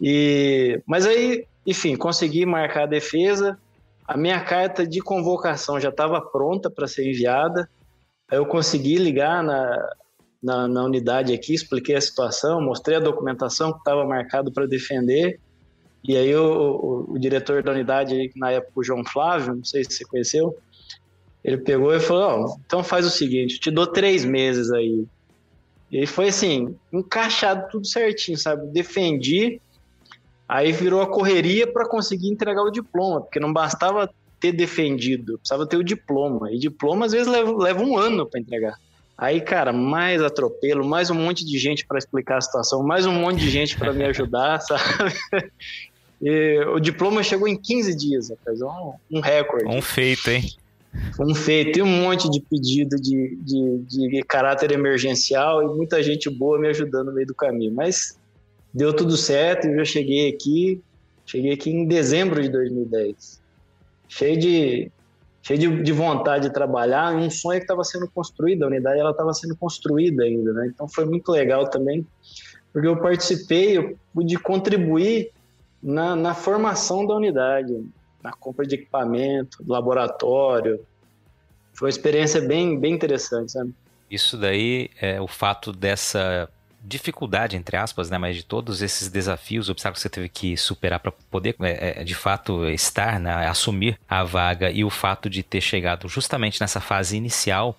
[0.00, 3.58] E, mas aí, enfim, consegui marcar a defesa.
[4.06, 7.68] A minha carta de convocação já estava pronta para ser enviada.
[8.30, 9.90] Aí eu consegui ligar na,
[10.42, 15.38] na, na, unidade aqui, expliquei a situação, mostrei a documentação que estava marcado para defender.
[16.02, 19.84] E aí o, o, o, diretor da unidade, na época o João Flávio, não sei
[19.84, 20.56] se você conheceu,
[21.48, 25.06] ele pegou e falou: oh, então faz o seguinte, te dou três meses aí.
[25.90, 28.66] E foi assim, encaixado tudo certinho, sabe?
[28.66, 29.60] Defendi.
[30.46, 35.66] Aí virou a correria para conseguir entregar o diploma, porque não bastava ter defendido, precisava
[35.66, 36.52] ter o diploma.
[36.52, 38.74] E diploma às vezes leva, leva um ano para entregar.
[39.16, 43.12] Aí, cara, mais atropelo, mais um monte de gente para explicar a situação, mais um
[43.12, 44.82] monte de gente para me ajudar, sabe?
[46.20, 49.66] E o diploma chegou em 15 dias, rapaz, um, um recorde.
[49.66, 50.44] Um feito, hein?
[51.20, 51.72] Um feito.
[51.72, 56.68] Tem um monte de pedido de, de, de caráter emergencial e muita gente boa me
[56.68, 57.74] ajudando no meio do caminho.
[57.74, 58.18] Mas
[58.72, 60.82] deu tudo certo e eu cheguei aqui,
[61.26, 63.40] cheguei aqui em dezembro de 2010.
[64.08, 64.90] Cheio de,
[65.42, 69.10] cheio de, de vontade de trabalhar, um sonho que estava sendo construído, a unidade ela
[69.10, 70.70] estava sendo construída ainda, né?
[70.72, 72.06] Então foi muito legal também,
[72.72, 75.30] porque eu participei, eu pude contribuir
[75.82, 77.74] na, na formação da unidade,
[78.28, 80.80] na compra de equipamento, laboratório.
[81.72, 83.72] Foi uma experiência bem, bem interessante, sabe?
[84.10, 86.48] Isso daí é o fato dessa
[86.82, 91.00] dificuldade, entre aspas, né, mas de todos esses desafios, obstáculos que você teve que superar
[91.00, 95.42] para poder, é, é, de fato, estar, né, assumir a vaga e o fato de
[95.42, 97.78] ter chegado justamente nessa fase inicial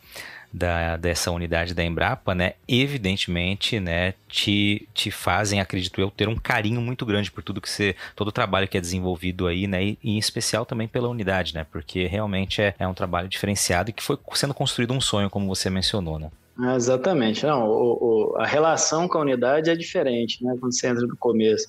[0.51, 6.35] da, dessa unidade da Embrapa, né, evidentemente, né, te, te fazem, acredito eu, ter um
[6.35, 9.83] carinho muito grande por tudo que você, todo o trabalho que é desenvolvido aí, né,
[9.83, 13.89] e, e em especial também pela unidade, né, porque realmente é, é um trabalho diferenciado
[13.89, 16.29] e que foi sendo construído um sonho, como você mencionou, né.
[16.61, 17.45] Ah, exatamente.
[17.45, 20.57] Não, o, o, a relação com a unidade é diferente, né?
[20.59, 21.65] Quando você entra no começo.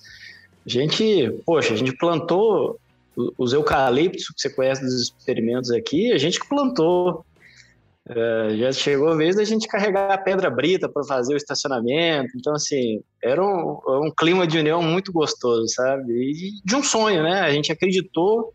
[0.67, 2.77] A gente, poxa, a gente plantou
[3.39, 7.25] os eucaliptos que você conhece dos experimentos aqui, a gente plantou.
[8.13, 12.37] É, já chegou a vez da gente carregar a pedra brita para fazer o estacionamento.
[12.37, 16.13] Então, assim, era um, um, clima de união muito gostoso, sabe?
[16.13, 17.41] E de um sonho, né?
[17.41, 18.53] A gente acreditou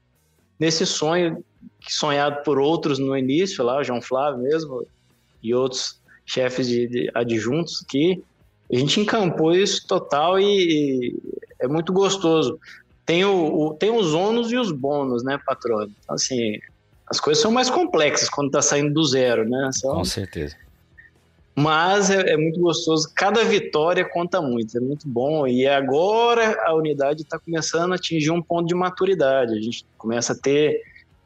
[0.59, 1.41] nesse sonho
[1.87, 4.85] sonhado por outros no início, lá, o João Flávio mesmo,
[5.41, 8.21] e outros chefes de, de adjuntos que
[8.69, 11.15] a gente encampou isso total e, e
[11.59, 12.59] é muito gostoso.
[13.05, 15.83] Tem, o, o, tem os ônus e os bônus, né, patrão?
[15.83, 16.59] Então, assim,
[17.07, 19.69] as coisas são mais complexas quando tá saindo do zero, né?
[19.81, 20.55] Com certeza.
[21.55, 23.09] Mas é, é, muito gostoso.
[23.15, 25.47] Cada vitória conta muito, é muito bom.
[25.47, 29.53] E agora a unidade está começando a atingir um ponto de maturidade.
[29.53, 30.81] A gente começa a ter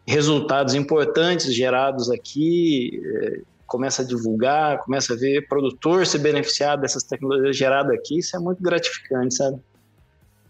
[0.05, 3.01] resultados importantes gerados aqui.
[3.03, 8.35] É, começa a divulgar, começa a ver produtor se beneficiar dessas tecnologias geradas aqui, isso
[8.35, 9.59] é muito gratificante, sabe?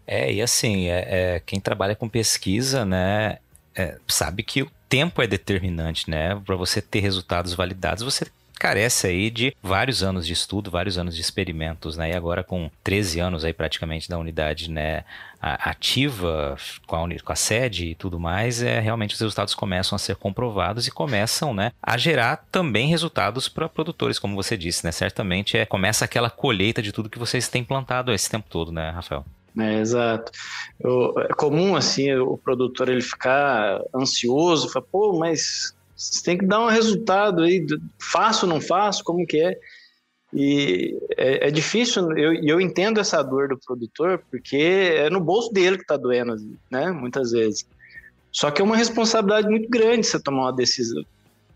[0.06, 3.38] É, e assim, é, é quem trabalha com pesquisa, né,
[3.76, 6.34] é, sabe que tempo é determinante, né?
[6.44, 8.26] Para você ter resultados validados, você
[8.58, 12.10] carece aí de vários anos de estudo, vários anos de experimentos, né?
[12.10, 15.02] E agora com 13 anos aí praticamente da unidade, né,
[15.40, 19.98] ativa com a, com a sede e tudo mais, é realmente os resultados começam a
[19.98, 24.92] ser comprovados e começam, né, a gerar também resultados para produtores, como você disse, né?
[24.92, 28.90] Certamente é começa aquela colheita de tudo que vocês têm plantado esse tempo todo, né,
[28.90, 29.24] Rafael?
[29.58, 30.30] É, exato.
[30.78, 36.46] Eu, é comum assim o produtor ele ficar ansioso, falar, pô, mas você tem que
[36.46, 37.66] dar um resultado aí,
[37.98, 39.58] faço não faço, como que é?
[40.32, 45.52] E é, é difícil, eu, eu entendo essa dor do produtor, porque é no bolso
[45.52, 46.36] dele que está doendo,
[46.70, 46.90] né?
[46.92, 47.66] Muitas vezes.
[48.32, 51.04] Só que é uma responsabilidade muito grande você tomar uma decisão,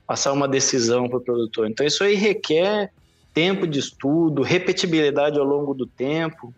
[0.07, 1.71] passar uma decisão para o produtor.
[1.71, 2.91] Então isso aí requer
[3.33, 6.53] tempo de estudo, repetibilidade ao longo do tempo,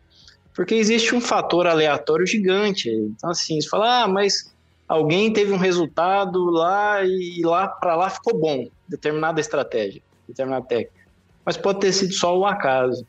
[0.57, 2.90] porque existe um fator aleatório gigante.
[2.90, 4.57] Então assim, você fala, ah, mas
[4.88, 11.07] alguém teve um resultado lá e lá para lá ficou bom, determinada estratégia, determinada técnica.
[11.45, 13.07] Mas pode ter sido só o acaso.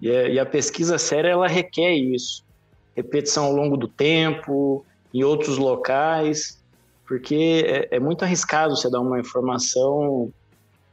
[0.00, 2.44] E a, e a pesquisa séria ela requer isso,
[2.94, 6.62] repetição ao longo do tempo, em outros locais,
[7.08, 10.32] porque é, é muito arriscado você dar uma informação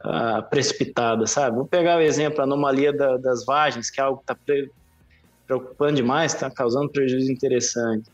[0.04, 1.58] uh, precipitada, sabe?
[1.58, 4.36] Vou pegar o exemplo, a anomalia da, das vagens, que é algo que está
[5.45, 8.10] preocupando demais, está causando prejuízo interessante.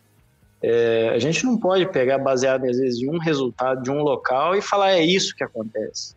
[0.62, 4.56] É, a gente não pode pegar baseado, às vezes, em um resultado de um local
[4.56, 6.16] e falar é isso que acontece.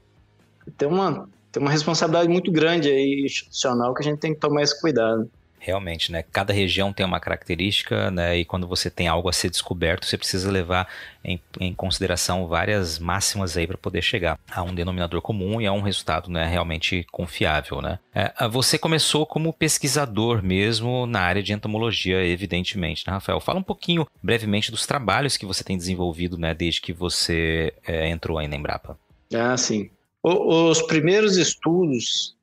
[0.77, 4.63] Tem uma, tem uma responsabilidade muito grande aí institucional que a gente tem que tomar
[4.63, 5.31] esse cuidado.
[5.65, 6.23] Realmente, né?
[6.31, 8.37] Cada região tem uma característica, né?
[8.37, 10.87] E quando você tem algo a ser descoberto, você precisa levar
[11.25, 15.73] em, em consideração várias máximas aí para poder chegar a um denominador comum e a
[15.73, 16.47] um resultado, né?
[16.47, 17.99] Realmente confiável, né?
[18.15, 23.41] É, você começou como pesquisador mesmo na área de entomologia, evidentemente, né, Rafael?
[23.41, 26.53] Fala um pouquinho, brevemente, dos trabalhos que você tem desenvolvido, né?
[26.53, 28.99] Desde que você é, entrou aí na Embrapa.
[29.33, 29.89] Ah, sim.
[30.23, 32.37] O, os primeiros estudos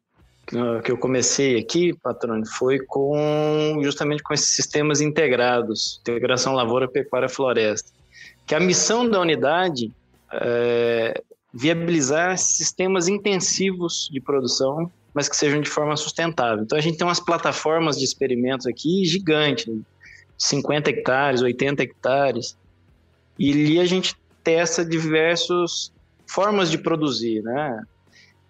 [0.83, 7.29] que eu comecei aqui, patrônio, foi com justamente com esses sistemas integrados, integração lavoura, pecuária,
[7.29, 7.91] floresta.
[8.45, 9.91] Que a missão da unidade
[10.33, 11.21] é
[11.53, 16.63] viabilizar sistemas intensivos de produção, mas que sejam de forma sustentável.
[16.63, 19.67] Então a gente tem umas plataformas de experimentos aqui gigantes.
[20.37, 22.57] 50 hectares, 80 hectares.
[23.37, 25.91] E ali a gente testa diversas
[26.25, 27.83] formas de produzir, né?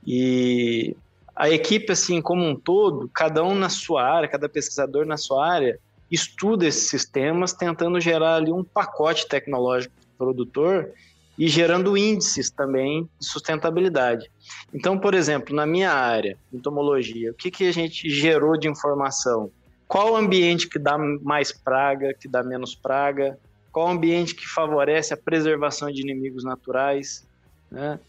[0.08, 0.96] E
[1.36, 5.48] a equipe, assim, como um todo, cada um na sua área, cada pesquisador na sua
[5.48, 5.80] área,
[6.10, 10.92] estuda esses sistemas, tentando gerar ali um pacote tecnológico produtor
[11.38, 14.30] e gerando índices também de sustentabilidade.
[14.74, 19.50] Então, por exemplo, na minha área, entomologia, o que, que a gente gerou de informação?
[19.88, 23.40] Qual o ambiente que dá mais praga, que dá menos praga?
[23.72, 27.28] Qual o ambiente que favorece a preservação de inimigos naturais?
[27.70, 28.00] Né?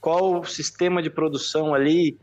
[0.00, 2.18] Qual o sistema de produção ali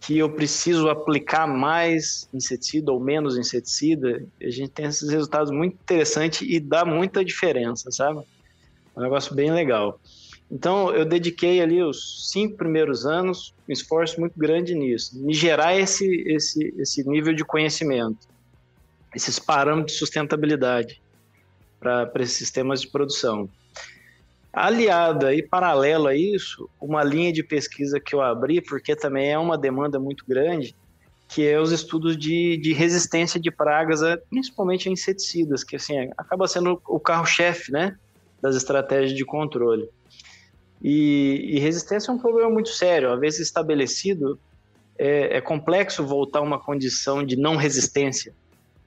[0.00, 4.24] que eu preciso aplicar mais inseticida ou menos inseticida?
[4.40, 8.20] A gente tem esses resultados muito interessantes e dá muita diferença, sabe?
[8.94, 9.98] É um negócio bem legal.
[10.50, 15.76] Então, eu dediquei ali os cinco primeiros anos um esforço muito grande nisso, em gerar
[15.76, 18.28] esse, esse, esse nível de conhecimento,
[19.14, 21.02] esses parâmetros de sustentabilidade
[21.80, 23.48] para esses sistemas de produção.
[24.56, 29.38] Aliada e paralela a isso, uma linha de pesquisa que eu abri, porque também é
[29.38, 30.74] uma demanda muito grande,
[31.28, 34.00] que é os estudos de, de resistência de pragas,
[34.30, 37.98] principalmente a inseticidas, que assim, acaba sendo o carro-chefe né,
[38.40, 39.90] das estratégias de controle.
[40.82, 44.40] E, e, resistência é um problema muito sério, uma vez estabelecido,
[44.98, 48.32] é, é complexo voltar a uma condição de não resistência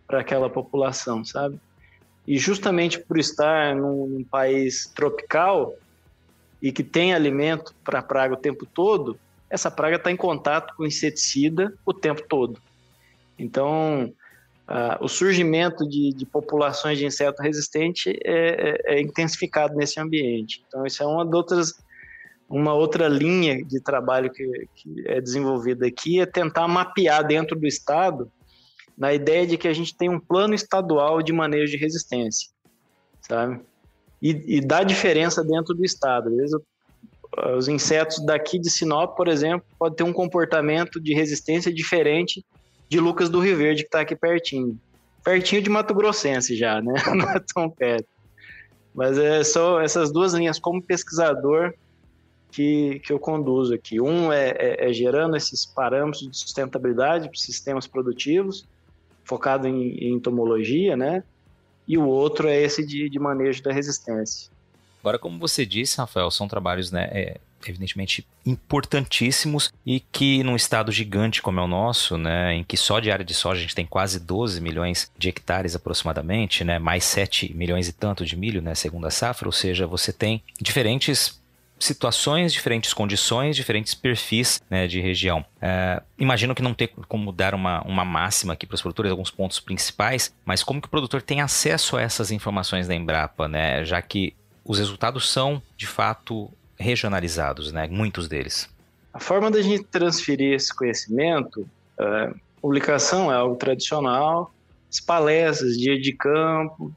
[0.07, 1.59] para aquela população, sabe?
[2.29, 5.73] E justamente por estar num, num país tropical
[6.61, 9.19] e que tem alimento para praga o tempo todo,
[9.49, 12.61] essa praga está em contato com inseticida o tempo todo.
[13.35, 14.13] Então,
[14.67, 20.63] uh, o surgimento de, de, populações de inseto resistente é, é, é, intensificado nesse ambiente.
[20.67, 21.83] Então, isso é uma, outras,
[22.47, 27.65] uma outra linha de trabalho que, que é desenvolvida aqui, é tentar mapear dentro do
[27.65, 28.31] estado
[28.99, 32.49] na ideia de que a gente tem um plano estadual de manejo de resistência,
[33.21, 33.61] sabe?
[34.21, 36.29] E, e dá diferença dentro do estado.
[37.57, 42.45] Os insetos daqui de Sinop, por exemplo, podem ter um comportamento de resistência diferente
[42.89, 44.77] de Lucas do Rio Verde, que está aqui pertinho.
[45.23, 46.93] Pertinho de Mato Grossense já, né?
[47.15, 48.07] Não é tão perto.
[48.93, 51.73] Mas é só essas duas linhas como pesquisador
[52.51, 54.01] que, que eu conduzo aqui.
[54.01, 58.67] Um é, é, é gerando esses parâmetros de sustentabilidade para sistemas produtivos,
[59.29, 61.23] focado em, em entomologia, né?
[61.87, 64.49] E o outro é esse de, de manejo da resistência.
[65.01, 70.91] Agora, como você disse, Rafael, são trabalhos, né, é, evidentemente importantíssimos e que num estado
[70.91, 73.75] gigante como é o nosso, né, em que só de área de soja a gente
[73.75, 78.61] tem quase 12 milhões de hectares aproximadamente, né, mais 7 milhões e tanto de milho,
[78.61, 81.38] né, segundo a safra, ou seja, você tem diferentes
[81.79, 85.45] situações, diferentes condições, diferentes perfis né, de região.
[85.61, 89.31] É, imagino que não tem como dar uma, uma máxima aqui para os produtores, alguns
[89.31, 93.83] pontos principais, mas como que o produtor tem acesso a essas informações da Embrapa, né,
[93.85, 98.69] já que os resultados são, de fato, regionalizados, né, muitos deles?
[99.13, 101.67] A forma da gente transferir esse conhecimento,
[101.99, 104.53] é, publicação é algo tradicional,
[104.91, 106.93] as palestras, dia de campo,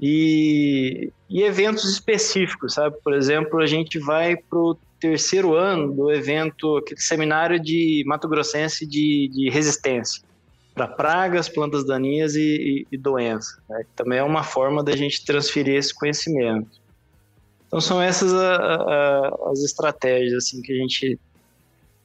[0.00, 2.96] e, e eventos específicos, sabe?
[3.02, 8.28] Por exemplo, a gente vai para o terceiro ano do evento, aquele seminário de Mato
[8.28, 10.22] Grossense de, de resistência
[10.74, 13.56] para pragas, plantas daninhas e, e, e doenças.
[13.68, 13.84] Né?
[13.94, 16.82] Também é uma forma da gente transferir esse conhecimento.
[17.66, 21.18] Então são essas a, a, as estratégias assim que a gente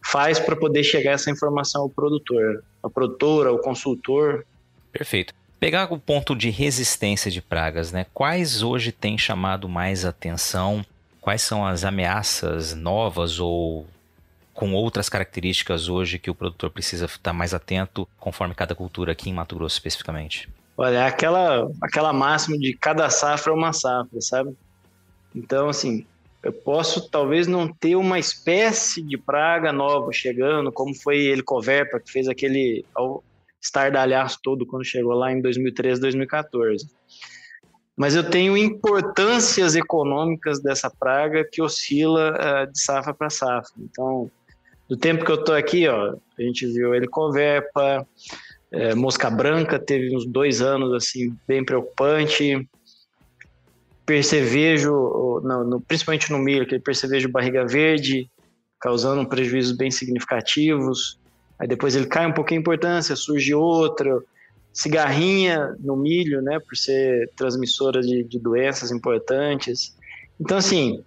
[0.06, 4.46] faz para poder chegar essa informação ao produtor, ao produtor, ao consultor.
[4.92, 5.34] Perfeito.
[5.60, 8.06] Pegar o ponto de resistência de pragas, né?
[8.14, 10.86] Quais hoje têm chamado mais atenção?
[11.20, 13.86] Quais são as ameaças novas ou
[14.54, 19.30] com outras características hoje que o produtor precisa estar mais atento conforme cada cultura aqui
[19.30, 20.50] em Mato Grosso especificamente?
[20.78, 24.56] Olha, aquela, aquela máxima de cada safra é uma safra, sabe?
[25.36, 26.06] Então, assim,
[26.42, 32.10] eu posso talvez não ter uma espécie de praga nova chegando, como foi Helicoverpa, que
[32.10, 32.86] fez aquele
[33.62, 36.88] estardalhaço todo quando chegou lá em 2013, 2014.
[37.96, 43.74] Mas eu tenho importâncias econômicas dessa praga que oscila uh, de safra para safra.
[43.78, 44.32] Então,
[44.88, 48.08] do tempo que eu estou aqui, ó, a gente viu helicoverpa,
[48.72, 52.68] é, mosca branca teve uns dois anos assim bem preocupante,
[54.06, 58.32] percevejo, no, no, principalmente no milho, aquele percevejo barriga verde,
[58.80, 61.19] causando prejuízos bem significativos
[61.60, 64.26] aí depois ele cai um pouquinho em importância, surge outro,
[64.74, 69.96] cigarrinha no milho, né, por ser transmissora de, de doenças importantes.
[70.40, 71.04] Então, assim,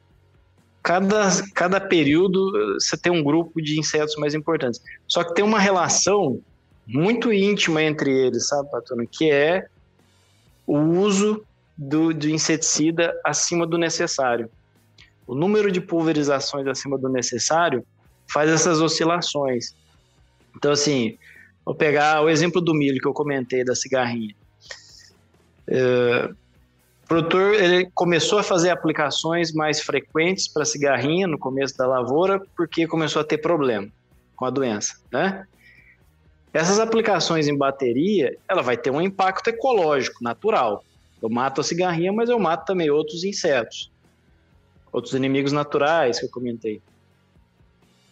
[0.82, 4.80] cada, cada período você tem um grupo de insetos mais importantes.
[5.06, 6.40] Só que tem uma relação
[6.86, 9.06] muito íntima entre eles, sabe, Patrona?
[9.06, 9.66] Que é
[10.66, 11.44] o uso
[11.76, 14.50] do, do inseticida acima do necessário.
[15.26, 17.84] O número de pulverizações acima do necessário
[18.30, 19.74] faz essas oscilações.
[20.56, 21.18] Então, assim,
[21.64, 24.34] vou pegar o exemplo do milho que eu comentei, da cigarrinha.
[25.66, 26.30] É,
[27.04, 32.40] o produtor ele começou a fazer aplicações mais frequentes para cigarrinha no começo da lavoura,
[32.56, 33.88] porque começou a ter problema
[34.36, 35.46] com a doença, né?
[36.52, 40.84] Essas aplicações em bateria, ela vai ter um impacto ecológico, natural.
[41.22, 43.90] Eu mato a cigarrinha, mas eu mato também outros insetos,
[44.92, 46.82] outros inimigos naturais que eu comentei.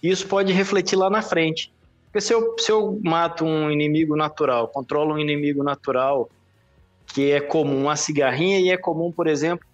[0.02, 1.70] Isso pode refletir lá na frente.
[2.10, 6.28] Porque se eu, se eu mato um inimigo natural, controlo um inimigo natural
[7.06, 9.66] que é comum à cigarrinha e é comum, por exemplo,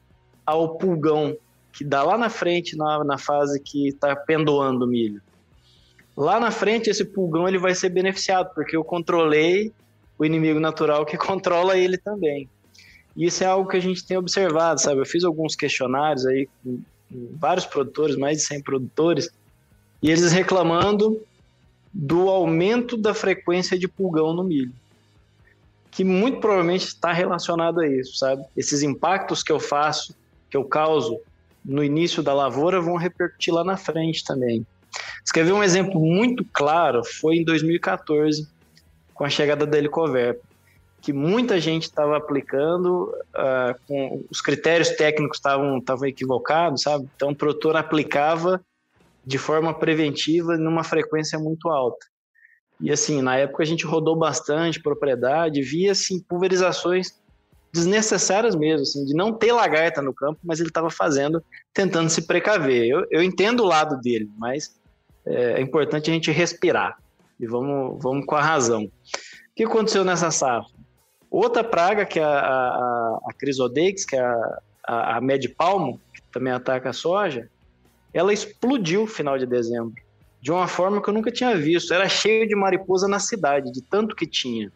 [0.44, 1.36] ao pulgão,
[1.72, 5.20] que dá lá na frente, na, na fase que está pendoando o milho.
[6.16, 9.72] Lá na frente, esse pulgão ele vai ser beneficiado, porque eu controlei
[10.18, 12.48] o inimigo natural que controla ele também.
[13.14, 15.00] E isso é algo que a gente tem observado, sabe?
[15.00, 16.82] Eu fiz alguns questionários aí com
[17.38, 19.30] vários produtores, mais de 100 produtores,
[20.02, 21.20] e eles reclamando
[21.98, 24.72] do aumento da frequência de pulgão no milho,
[25.90, 28.44] que muito provavelmente está relacionado a isso, sabe?
[28.54, 30.14] Esses impactos que eu faço,
[30.50, 31.18] que eu causo
[31.64, 34.66] no início da lavoura, vão repercutir lá na frente também.
[35.24, 38.46] Escrevi um exemplo muito claro, foi em 2014,
[39.14, 40.38] com a chegada da Helicoverp,
[41.00, 47.08] que muita gente estava aplicando, uh, com os critérios técnicos estavam equivocados, sabe?
[47.16, 48.60] Então o produtor aplicava
[49.26, 52.06] de forma preventiva numa frequência muito alta.
[52.80, 57.08] E assim, na época a gente rodou bastante propriedade, via assim pulverizações
[57.72, 61.42] desnecessárias mesmo, assim, de não ter lagarta no campo, mas ele estava fazendo,
[61.74, 62.86] tentando se precaver.
[62.86, 64.78] Eu, eu entendo o lado dele, mas
[65.26, 66.96] é, é, importante a gente respirar
[67.38, 68.84] e vamos, vamos com a razão.
[68.84, 68.90] O
[69.54, 70.70] que aconteceu nessa safra?
[71.30, 76.22] Outra praga, que é a, a, a Crisodex, que é a, a, a Medipalmo, que
[76.32, 77.50] também ataca a soja,
[78.16, 79.94] ela explodiu no final de dezembro,
[80.40, 81.92] de uma forma que eu nunca tinha visto.
[81.92, 84.72] Era cheio de mariposa na cidade, de tanto que tinha.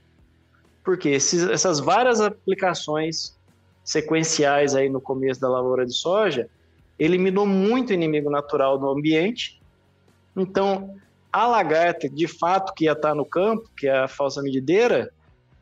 [0.85, 3.35] Porque esses, essas várias aplicações
[3.83, 6.51] sequenciais aí no começo da lavoura de soja
[6.99, 9.59] eliminou muito inimigo natural no ambiente.
[10.37, 10.95] Então,
[11.33, 15.11] a lagarta, de fato, que ia estar no campo, que é a falsa medideira,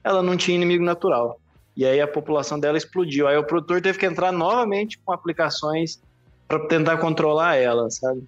[0.02, 1.38] ela não tinha inimigo natural.
[1.76, 3.28] E aí a população dela explodiu.
[3.28, 6.02] Aí o produtor teve que entrar novamente com aplicações
[6.48, 8.24] para tentar controlar ela, sabe?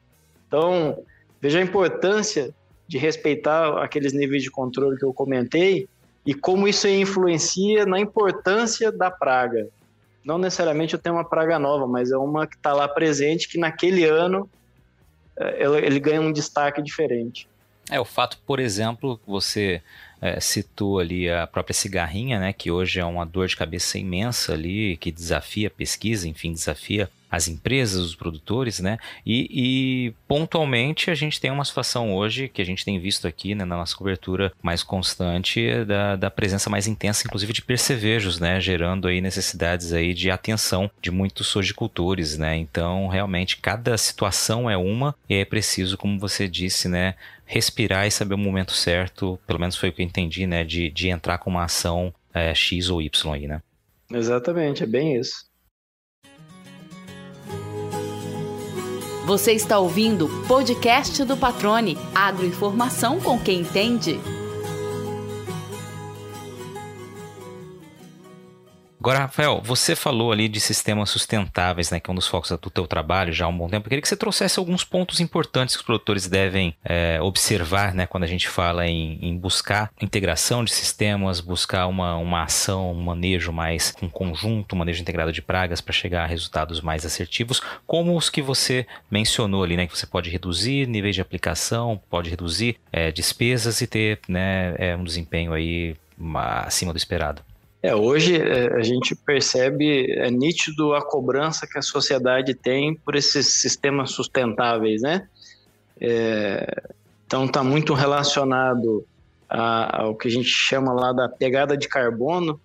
[0.47, 1.03] Então,
[1.41, 2.55] veja a importância
[2.87, 5.89] de respeitar aqueles níveis de controle que eu comentei
[6.27, 9.69] e como isso influencia na importância da praga.
[10.23, 13.59] Não necessariamente eu tenho uma praga nova, mas é uma que está lá presente que
[13.59, 14.49] naquele ano
[15.37, 17.49] é, ele ganha um destaque diferente.
[17.91, 19.83] É o fato, por exemplo, você
[20.21, 24.53] é, citou ali a própria cigarrinha, né, que hoje é uma dor de cabeça imensa
[24.53, 28.99] ali, que desafia a pesquisa, enfim, desafia as empresas, os produtores, né?
[29.25, 33.55] E, e, pontualmente a gente tem uma situação hoje que a gente tem visto aqui
[33.55, 38.61] né, na nossa cobertura mais constante da, da presença mais intensa, inclusive de percevejos, né?
[38.61, 42.57] Gerando aí necessidades aí de atenção de muitos sojicultores, né?
[42.57, 47.15] Então, realmente, cada situação é uma e é preciso, como você disse, né?
[47.47, 50.65] Respirar e saber o momento certo, pelo menos foi o que eu entendi, né?
[50.65, 53.63] De, de entrar com uma ação é, X ou Y aí, né?
[54.13, 55.50] Exatamente, é bem isso.
[59.31, 64.19] Você está ouvindo o podcast do Patrone, agroinformação com quem entende.
[69.01, 72.69] Agora, Rafael, você falou ali de sistemas sustentáveis, né, que é um dos focos do
[72.69, 73.87] teu trabalho já há um bom tempo.
[73.87, 78.07] Eu queria que você trouxesse alguns pontos importantes que os produtores devem é, observar, né,
[78.07, 83.03] quando a gente fala em, em, buscar integração de sistemas, buscar uma, uma ação, um
[83.03, 87.63] manejo mais um conjunto, um manejo integrado de pragas para chegar a resultados mais assertivos,
[87.87, 92.29] como os que você mencionou ali, né, que você pode reduzir níveis de aplicação, pode
[92.29, 95.97] reduzir é, despesas e ter, né, é, um desempenho aí
[96.67, 97.43] acima do esperado.
[97.83, 103.15] É, hoje é, a gente percebe, é nítido a cobrança que a sociedade tem por
[103.15, 105.27] esses sistemas sustentáveis, né?
[105.99, 106.91] É,
[107.27, 109.07] então está muito relacionado
[109.49, 112.61] a, ao que a gente chama lá da pegada de carbono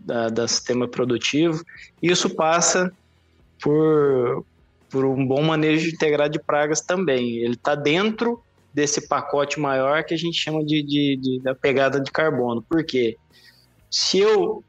[0.00, 1.62] da, da sistema produtivo.
[2.02, 2.92] Isso passa
[3.62, 4.44] por,
[4.90, 7.36] por um bom manejo integrado de pragas também.
[7.38, 8.42] Ele está dentro
[8.74, 12.62] desse pacote maior que a gente chama de, de, de da pegada de carbono.
[12.62, 13.16] Por quê?
[13.90, 14.62] Se eu,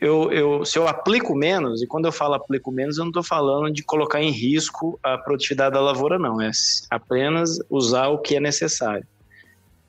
[0.00, 3.22] eu, eu, se eu aplico menos, e quando eu falo aplico menos, eu não estou
[3.22, 6.40] falando de colocar em risco a produtividade da lavoura, não.
[6.40, 6.50] É
[6.90, 9.06] apenas usar o que é necessário.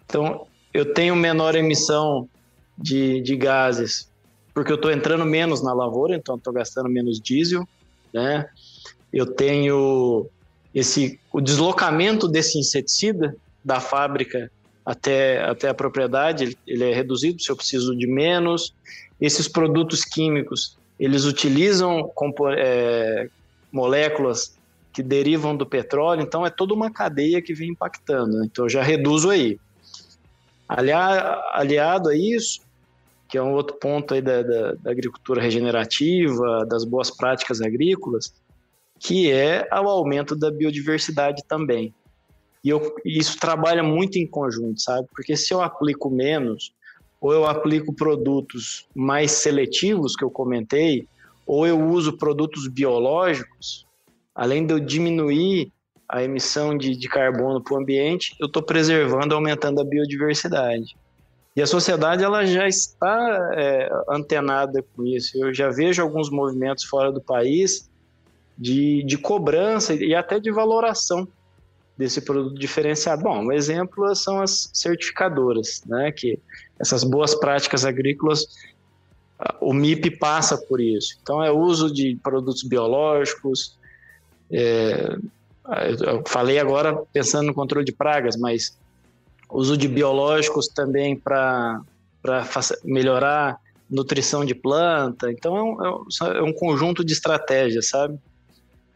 [0.05, 2.29] Então, eu tenho menor emissão
[2.77, 4.09] de, de gases
[4.55, 7.67] porque eu estou entrando menos na lavoura, então estou gastando menos diesel,
[8.13, 8.47] né?
[9.11, 10.29] Eu tenho
[10.73, 14.49] esse o deslocamento desse inseticida da fábrica
[14.85, 18.73] até, até a propriedade, ele, é reduzido se eu preciso de menos.
[19.19, 22.11] Esses produtos químicos, eles utilizam
[22.57, 23.29] é,
[23.71, 24.55] moléculas
[24.93, 28.37] que derivam do petróleo, então é toda uma cadeia que vem impactando.
[28.37, 28.45] Né?
[28.45, 29.59] Então eu já reduzo aí.
[30.67, 32.61] Aliado a isso,
[33.27, 38.33] que é um outro ponto aí da, da, da agricultura regenerativa, das boas práticas agrícolas,
[38.99, 41.93] que é o aumento da biodiversidade também.
[42.65, 45.07] E eu, isso trabalha muito em conjunto, sabe?
[45.13, 46.73] Porque se eu aplico menos,
[47.21, 51.07] ou eu aplico produtos mais seletivos, que eu comentei,
[51.45, 53.85] ou eu uso produtos biológicos,
[54.33, 55.71] além de eu diminuir
[56.09, 60.97] a emissão de, de carbono para o ambiente, eu estou preservando, aumentando a biodiversidade.
[61.55, 65.37] E a sociedade ela já está é, antenada com isso.
[65.37, 67.87] Eu já vejo alguns movimentos fora do país
[68.57, 71.27] de, de cobrança e até de valoração
[71.97, 73.23] desse produto diferenciado.
[73.23, 76.11] Bom, um exemplo são as certificadoras, né?
[76.11, 76.39] Que
[76.79, 78.45] essas boas práticas agrícolas,
[79.61, 81.17] o MIP passa por isso.
[81.21, 83.77] Então, é uso de produtos biológicos.
[84.51, 85.17] É,
[86.05, 88.77] eu falei agora pensando no controle de pragas, mas
[89.49, 91.81] uso de biológicos também para
[92.83, 95.31] melhorar nutrição de planta.
[95.31, 98.19] Então, é um, é um é conjunto de estratégias, sabe?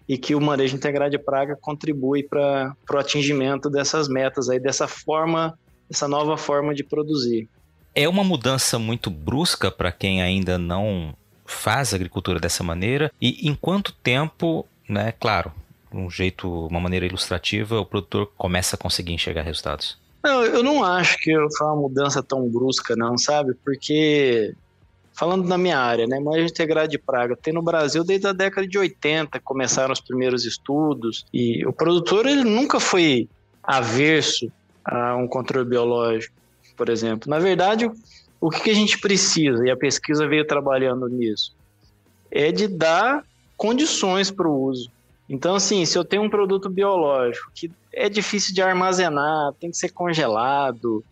[0.10, 4.88] E que o manejo integrado de praga contribui para o atingimento dessas metas aí, dessa
[4.88, 5.58] forma,
[5.88, 7.48] essa nova forma de produzir.
[7.94, 11.14] É uma mudança muito brusca para quem ainda não
[11.46, 15.52] faz agricultura dessa maneira e em quanto tempo, né, claro,
[15.94, 19.98] um jeito, uma maneira ilustrativa, o produtor começa a conseguir enxergar resultados?
[20.24, 23.54] Não, eu não acho que foi uma mudança tão brusca, não, sabe?
[23.64, 24.56] Porque
[25.20, 28.66] falando na minha área, né, manejo integrado de praga, tem no Brasil desde a década
[28.66, 33.28] de 80 começaram os primeiros estudos e o produtor ele nunca foi
[33.62, 34.50] averso
[34.86, 36.34] a um controle biológico,
[36.78, 37.30] por exemplo.
[37.30, 37.92] Na verdade,
[38.40, 41.54] o que a gente precisa, e a pesquisa veio trabalhando nisso,
[42.32, 43.26] é de dar
[43.58, 44.90] condições para o uso.
[45.28, 49.76] Então, assim, se eu tenho um produto biológico que é difícil de armazenar, tem que
[49.76, 51.04] ser congelado,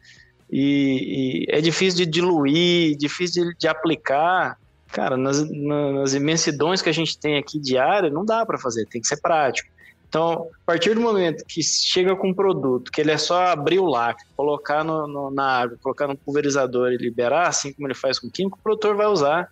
[0.49, 4.57] e, e é difícil de diluir, difícil de, de aplicar.
[4.87, 9.01] Cara, nas, nas, imensidões que a gente tem aqui diária, não dá para fazer, tem
[9.01, 9.69] que ser prático.
[10.07, 13.79] Então, a partir do momento que chega com um produto, que ele é só abrir
[13.79, 17.93] o lacre, colocar no, no, na água, colocar no pulverizador e liberar, assim como ele
[17.93, 19.51] faz com o químico, o produtor vai usar,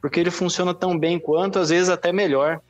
[0.00, 2.60] porque ele funciona tão bem quanto, às vezes até melhor.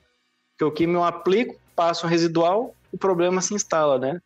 [0.52, 4.20] Porque o químico eu aplico, passo residual, o problema se instala, né?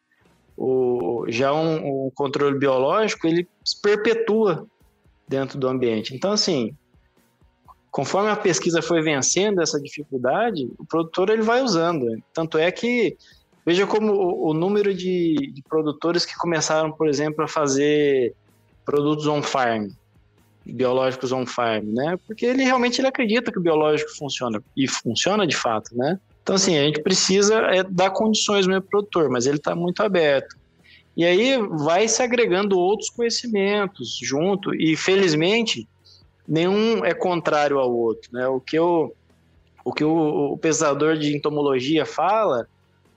[0.56, 4.66] O, já um, controle biológico, ele se perpetua
[5.26, 6.14] dentro do ambiente.
[6.14, 6.74] Então, assim,
[7.90, 12.06] conforme a pesquisa foi vencendo essa dificuldade, o produtor ele vai usando.
[12.32, 13.16] Tanto é que
[13.64, 18.34] veja como o, o número de, de, produtores que começaram, por exemplo, a fazer
[18.84, 19.88] produtos on farm,
[20.64, 22.18] biológicos on farm, né?
[22.26, 26.18] Porque ele realmente ele acredita que o biológico funciona e funciona de fato, né?
[26.42, 30.02] Então, assim, a gente precisa é, dar condições mesmo para produtor, mas ele está muito
[30.02, 30.56] aberto.
[31.16, 35.86] E aí vai se agregando outros conhecimentos junto, e felizmente
[36.48, 38.30] nenhum é contrário ao outro.
[38.32, 38.46] Né?
[38.48, 39.14] O que, eu,
[39.84, 42.66] o, que o, o pesquisador de entomologia fala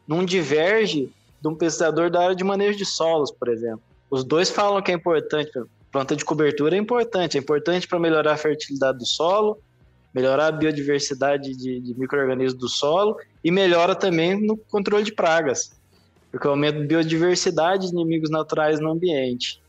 [0.08, 1.10] não diverge
[1.42, 3.82] de um pesquisador da área de manejo de solos, por exemplo.
[4.10, 5.52] Os dois falam que é importante,
[5.92, 9.58] planta de cobertura é importante, é importante para melhorar a fertilidade do solo,
[10.16, 15.74] melhorar a biodiversidade de, de micro-organismos do solo e melhora também no controle de pragas,
[16.32, 19.62] porque aumenta a biodiversidade de inimigos naturais no ambiente.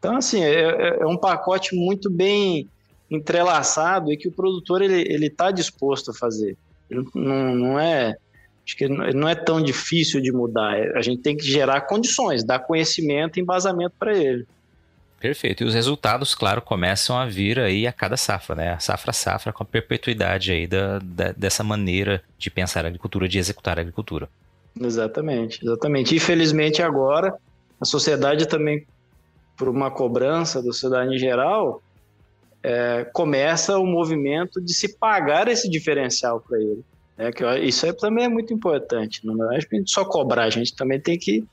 [0.00, 2.68] Então, assim, é, é, é um pacote muito bem
[3.08, 6.56] entrelaçado e que o produtor ele está disposto a fazer.
[6.90, 8.16] Ele não, não é
[8.66, 10.74] acho que não é tão difícil de mudar.
[10.94, 14.46] A gente tem que gerar condições, dar conhecimento embasamento para ele.
[15.20, 15.64] Perfeito.
[15.64, 18.78] E os resultados, claro, começam a vir aí a cada safra, né?
[18.78, 23.28] Safra a safra, com a perpetuidade aí da, da, dessa maneira de pensar a agricultura,
[23.28, 24.28] de executar a agricultura.
[24.80, 26.14] Exatamente, exatamente.
[26.14, 27.34] Infelizmente agora,
[27.80, 28.86] a sociedade também,
[29.56, 31.82] por uma cobrança da sociedade em geral,
[32.62, 36.84] é, começa o movimento de se pagar esse diferencial para ele.
[37.16, 37.32] Né?
[37.32, 39.26] Que isso é, também é muito importante.
[39.26, 41.44] Não é a gente só cobrar, a gente também tem que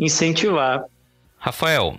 [0.00, 0.84] incentivar.
[1.38, 1.98] Rafael,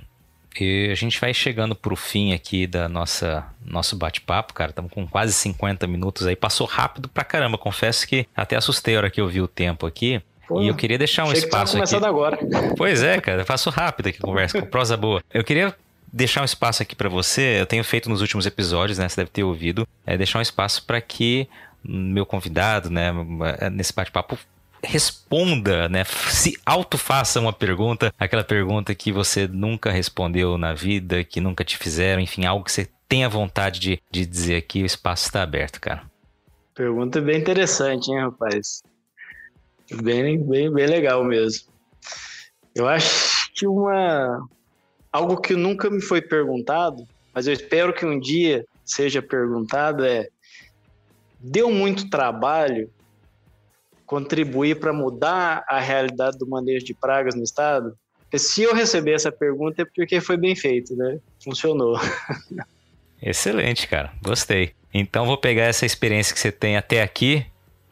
[0.64, 4.70] e a gente vai chegando pro fim aqui da nossa nosso bate-papo, cara.
[4.70, 6.36] Estamos com quase 50 minutos aí.
[6.36, 7.58] Passou rápido pra caramba.
[7.58, 10.22] Confesso que até assustei a hora que eu vi o tempo aqui.
[10.48, 12.06] Pô, e eu queria deixar um espaço que aqui.
[12.06, 12.38] agora.
[12.78, 13.44] Pois é, cara.
[13.44, 15.24] Passou rápido aqui conversa, com prosa boa.
[15.34, 15.76] Eu queria
[16.14, 17.60] deixar um espaço aqui para você.
[17.60, 19.10] Eu tenho feito nos últimos episódios, né?
[19.10, 19.88] Você deve ter ouvido.
[20.06, 21.48] É deixar um espaço para que
[21.84, 23.12] meu convidado, né,
[23.72, 24.38] nesse bate-papo
[24.86, 26.04] responda, né?
[26.30, 31.78] Se auto-faça uma pergunta, aquela pergunta que você nunca respondeu na vida, que nunca te
[31.78, 35.80] fizeram, enfim, algo que você tenha vontade de, de dizer aqui, o espaço está aberto,
[35.80, 36.04] cara.
[36.74, 38.84] Pergunta bem interessante, hein, rapaz?
[40.02, 41.68] Bem, bem, bem legal mesmo.
[42.74, 44.48] Eu acho que uma
[45.12, 50.28] algo que nunca me foi perguntado, mas eu espero que um dia seja perguntado é
[51.40, 52.90] deu muito trabalho
[54.06, 57.98] contribuir para mudar a realidade do manejo de pragas no estado?
[58.22, 61.20] Porque se eu receber essa pergunta é porque foi bem feito, né?
[61.44, 62.00] Funcionou.
[63.22, 64.12] Excelente, cara.
[64.22, 64.74] Gostei.
[64.94, 67.46] Então vou pegar essa experiência que você tem até aqui.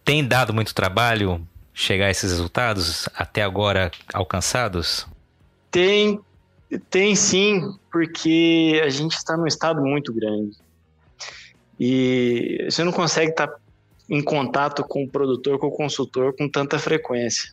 [0.05, 5.07] Tem dado muito trabalho chegar a esses resultados até agora alcançados?
[5.71, 6.19] Tem,
[6.89, 7.61] tem sim,
[7.91, 10.55] porque a gente está num estado muito grande.
[11.79, 13.57] E você não consegue estar tá
[14.13, 17.51] em contato com o produtor, com o consultor com tanta frequência.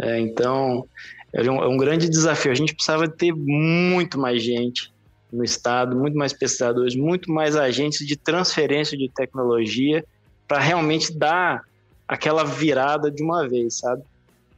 [0.00, 0.86] É, então,
[1.34, 2.50] é um, é um grande desafio.
[2.50, 4.90] A gente precisava ter muito mais gente
[5.30, 10.02] no estado, muito mais pesquisadores, muito mais agentes de transferência de tecnologia
[10.46, 11.62] para realmente dar
[12.06, 14.02] aquela virada de uma vez, sabe?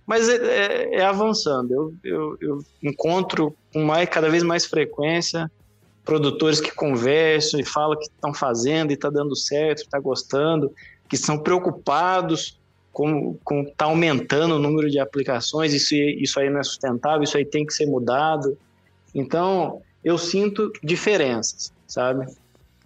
[0.06, 1.72] Mas é, é, é avançando.
[1.72, 5.50] Eu, eu, eu, encontro com mais, cada vez mais frequência
[6.04, 10.72] produtores que conversam e falam que estão fazendo e está dando certo, está gostando
[11.10, 12.58] que são preocupados
[12.92, 13.36] com
[13.76, 17.66] tá aumentando o número de aplicações, isso, isso aí não é sustentável, isso aí tem
[17.66, 18.56] que ser mudado.
[19.14, 22.26] Então, eu sinto diferenças, sabe?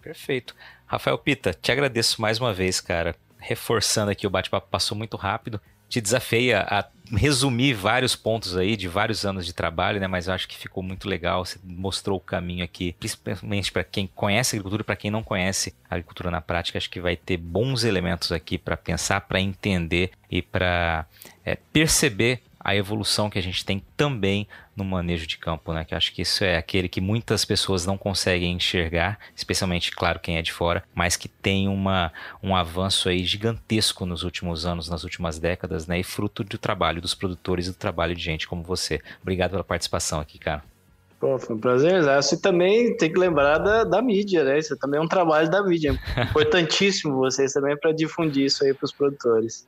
[0.01, 0.55] Perfeito.
[0.85, 3.15] Rafael Pita, te agradeço mais uma vez, cara.
[3.37, 8.87] Reforçando aqui, o bate-papo passou muito rápido te desafiei a, resumir vários pontos aí de
[8.87, 10.07] vários anos de trabalho, né?
[10.07, 11.45] Mas eu acho que ficou muito legal.
[11.45, 15.73] Você mostrou o caminho aqui, principalmente para quem conhece agricultura e para quem não conhece
[15.89, 16.77] agricultura na prática.
[16.77, 21.05] Acho que vai ter bons elementos aqui para pensar, para entender e para
[21.45, 25.85] é, perceber a evolução que a gente tem também no manejo de campo, né?
[25.85, 30.37] Que acho que isso é aquele que muitas pessoas não conseguem enxergar, especialmente, claro, quem
[30.37, 32.11] é de fora, mas que tem uma,
[32.41, 35.99] um avanço aí gigantesco nos últimos anos, nas últimas décadas, né?
[35.99, 38.99] E fruto do trabalho dos produtores e do trabalho de gente como você.
[39.21, 40.63] Obrigado pela participação aqui, cara.
[41.19, 42.03] Pô, foi um prazer.
[42.03, 44.57] Você também tem que lembrar da, da mídia, né?
[44.57, 45.99] Isso também é um trabalho da mídia.
[46.31, 49.67] Importantíssimo vocês também para difundir isso aí para os produtores.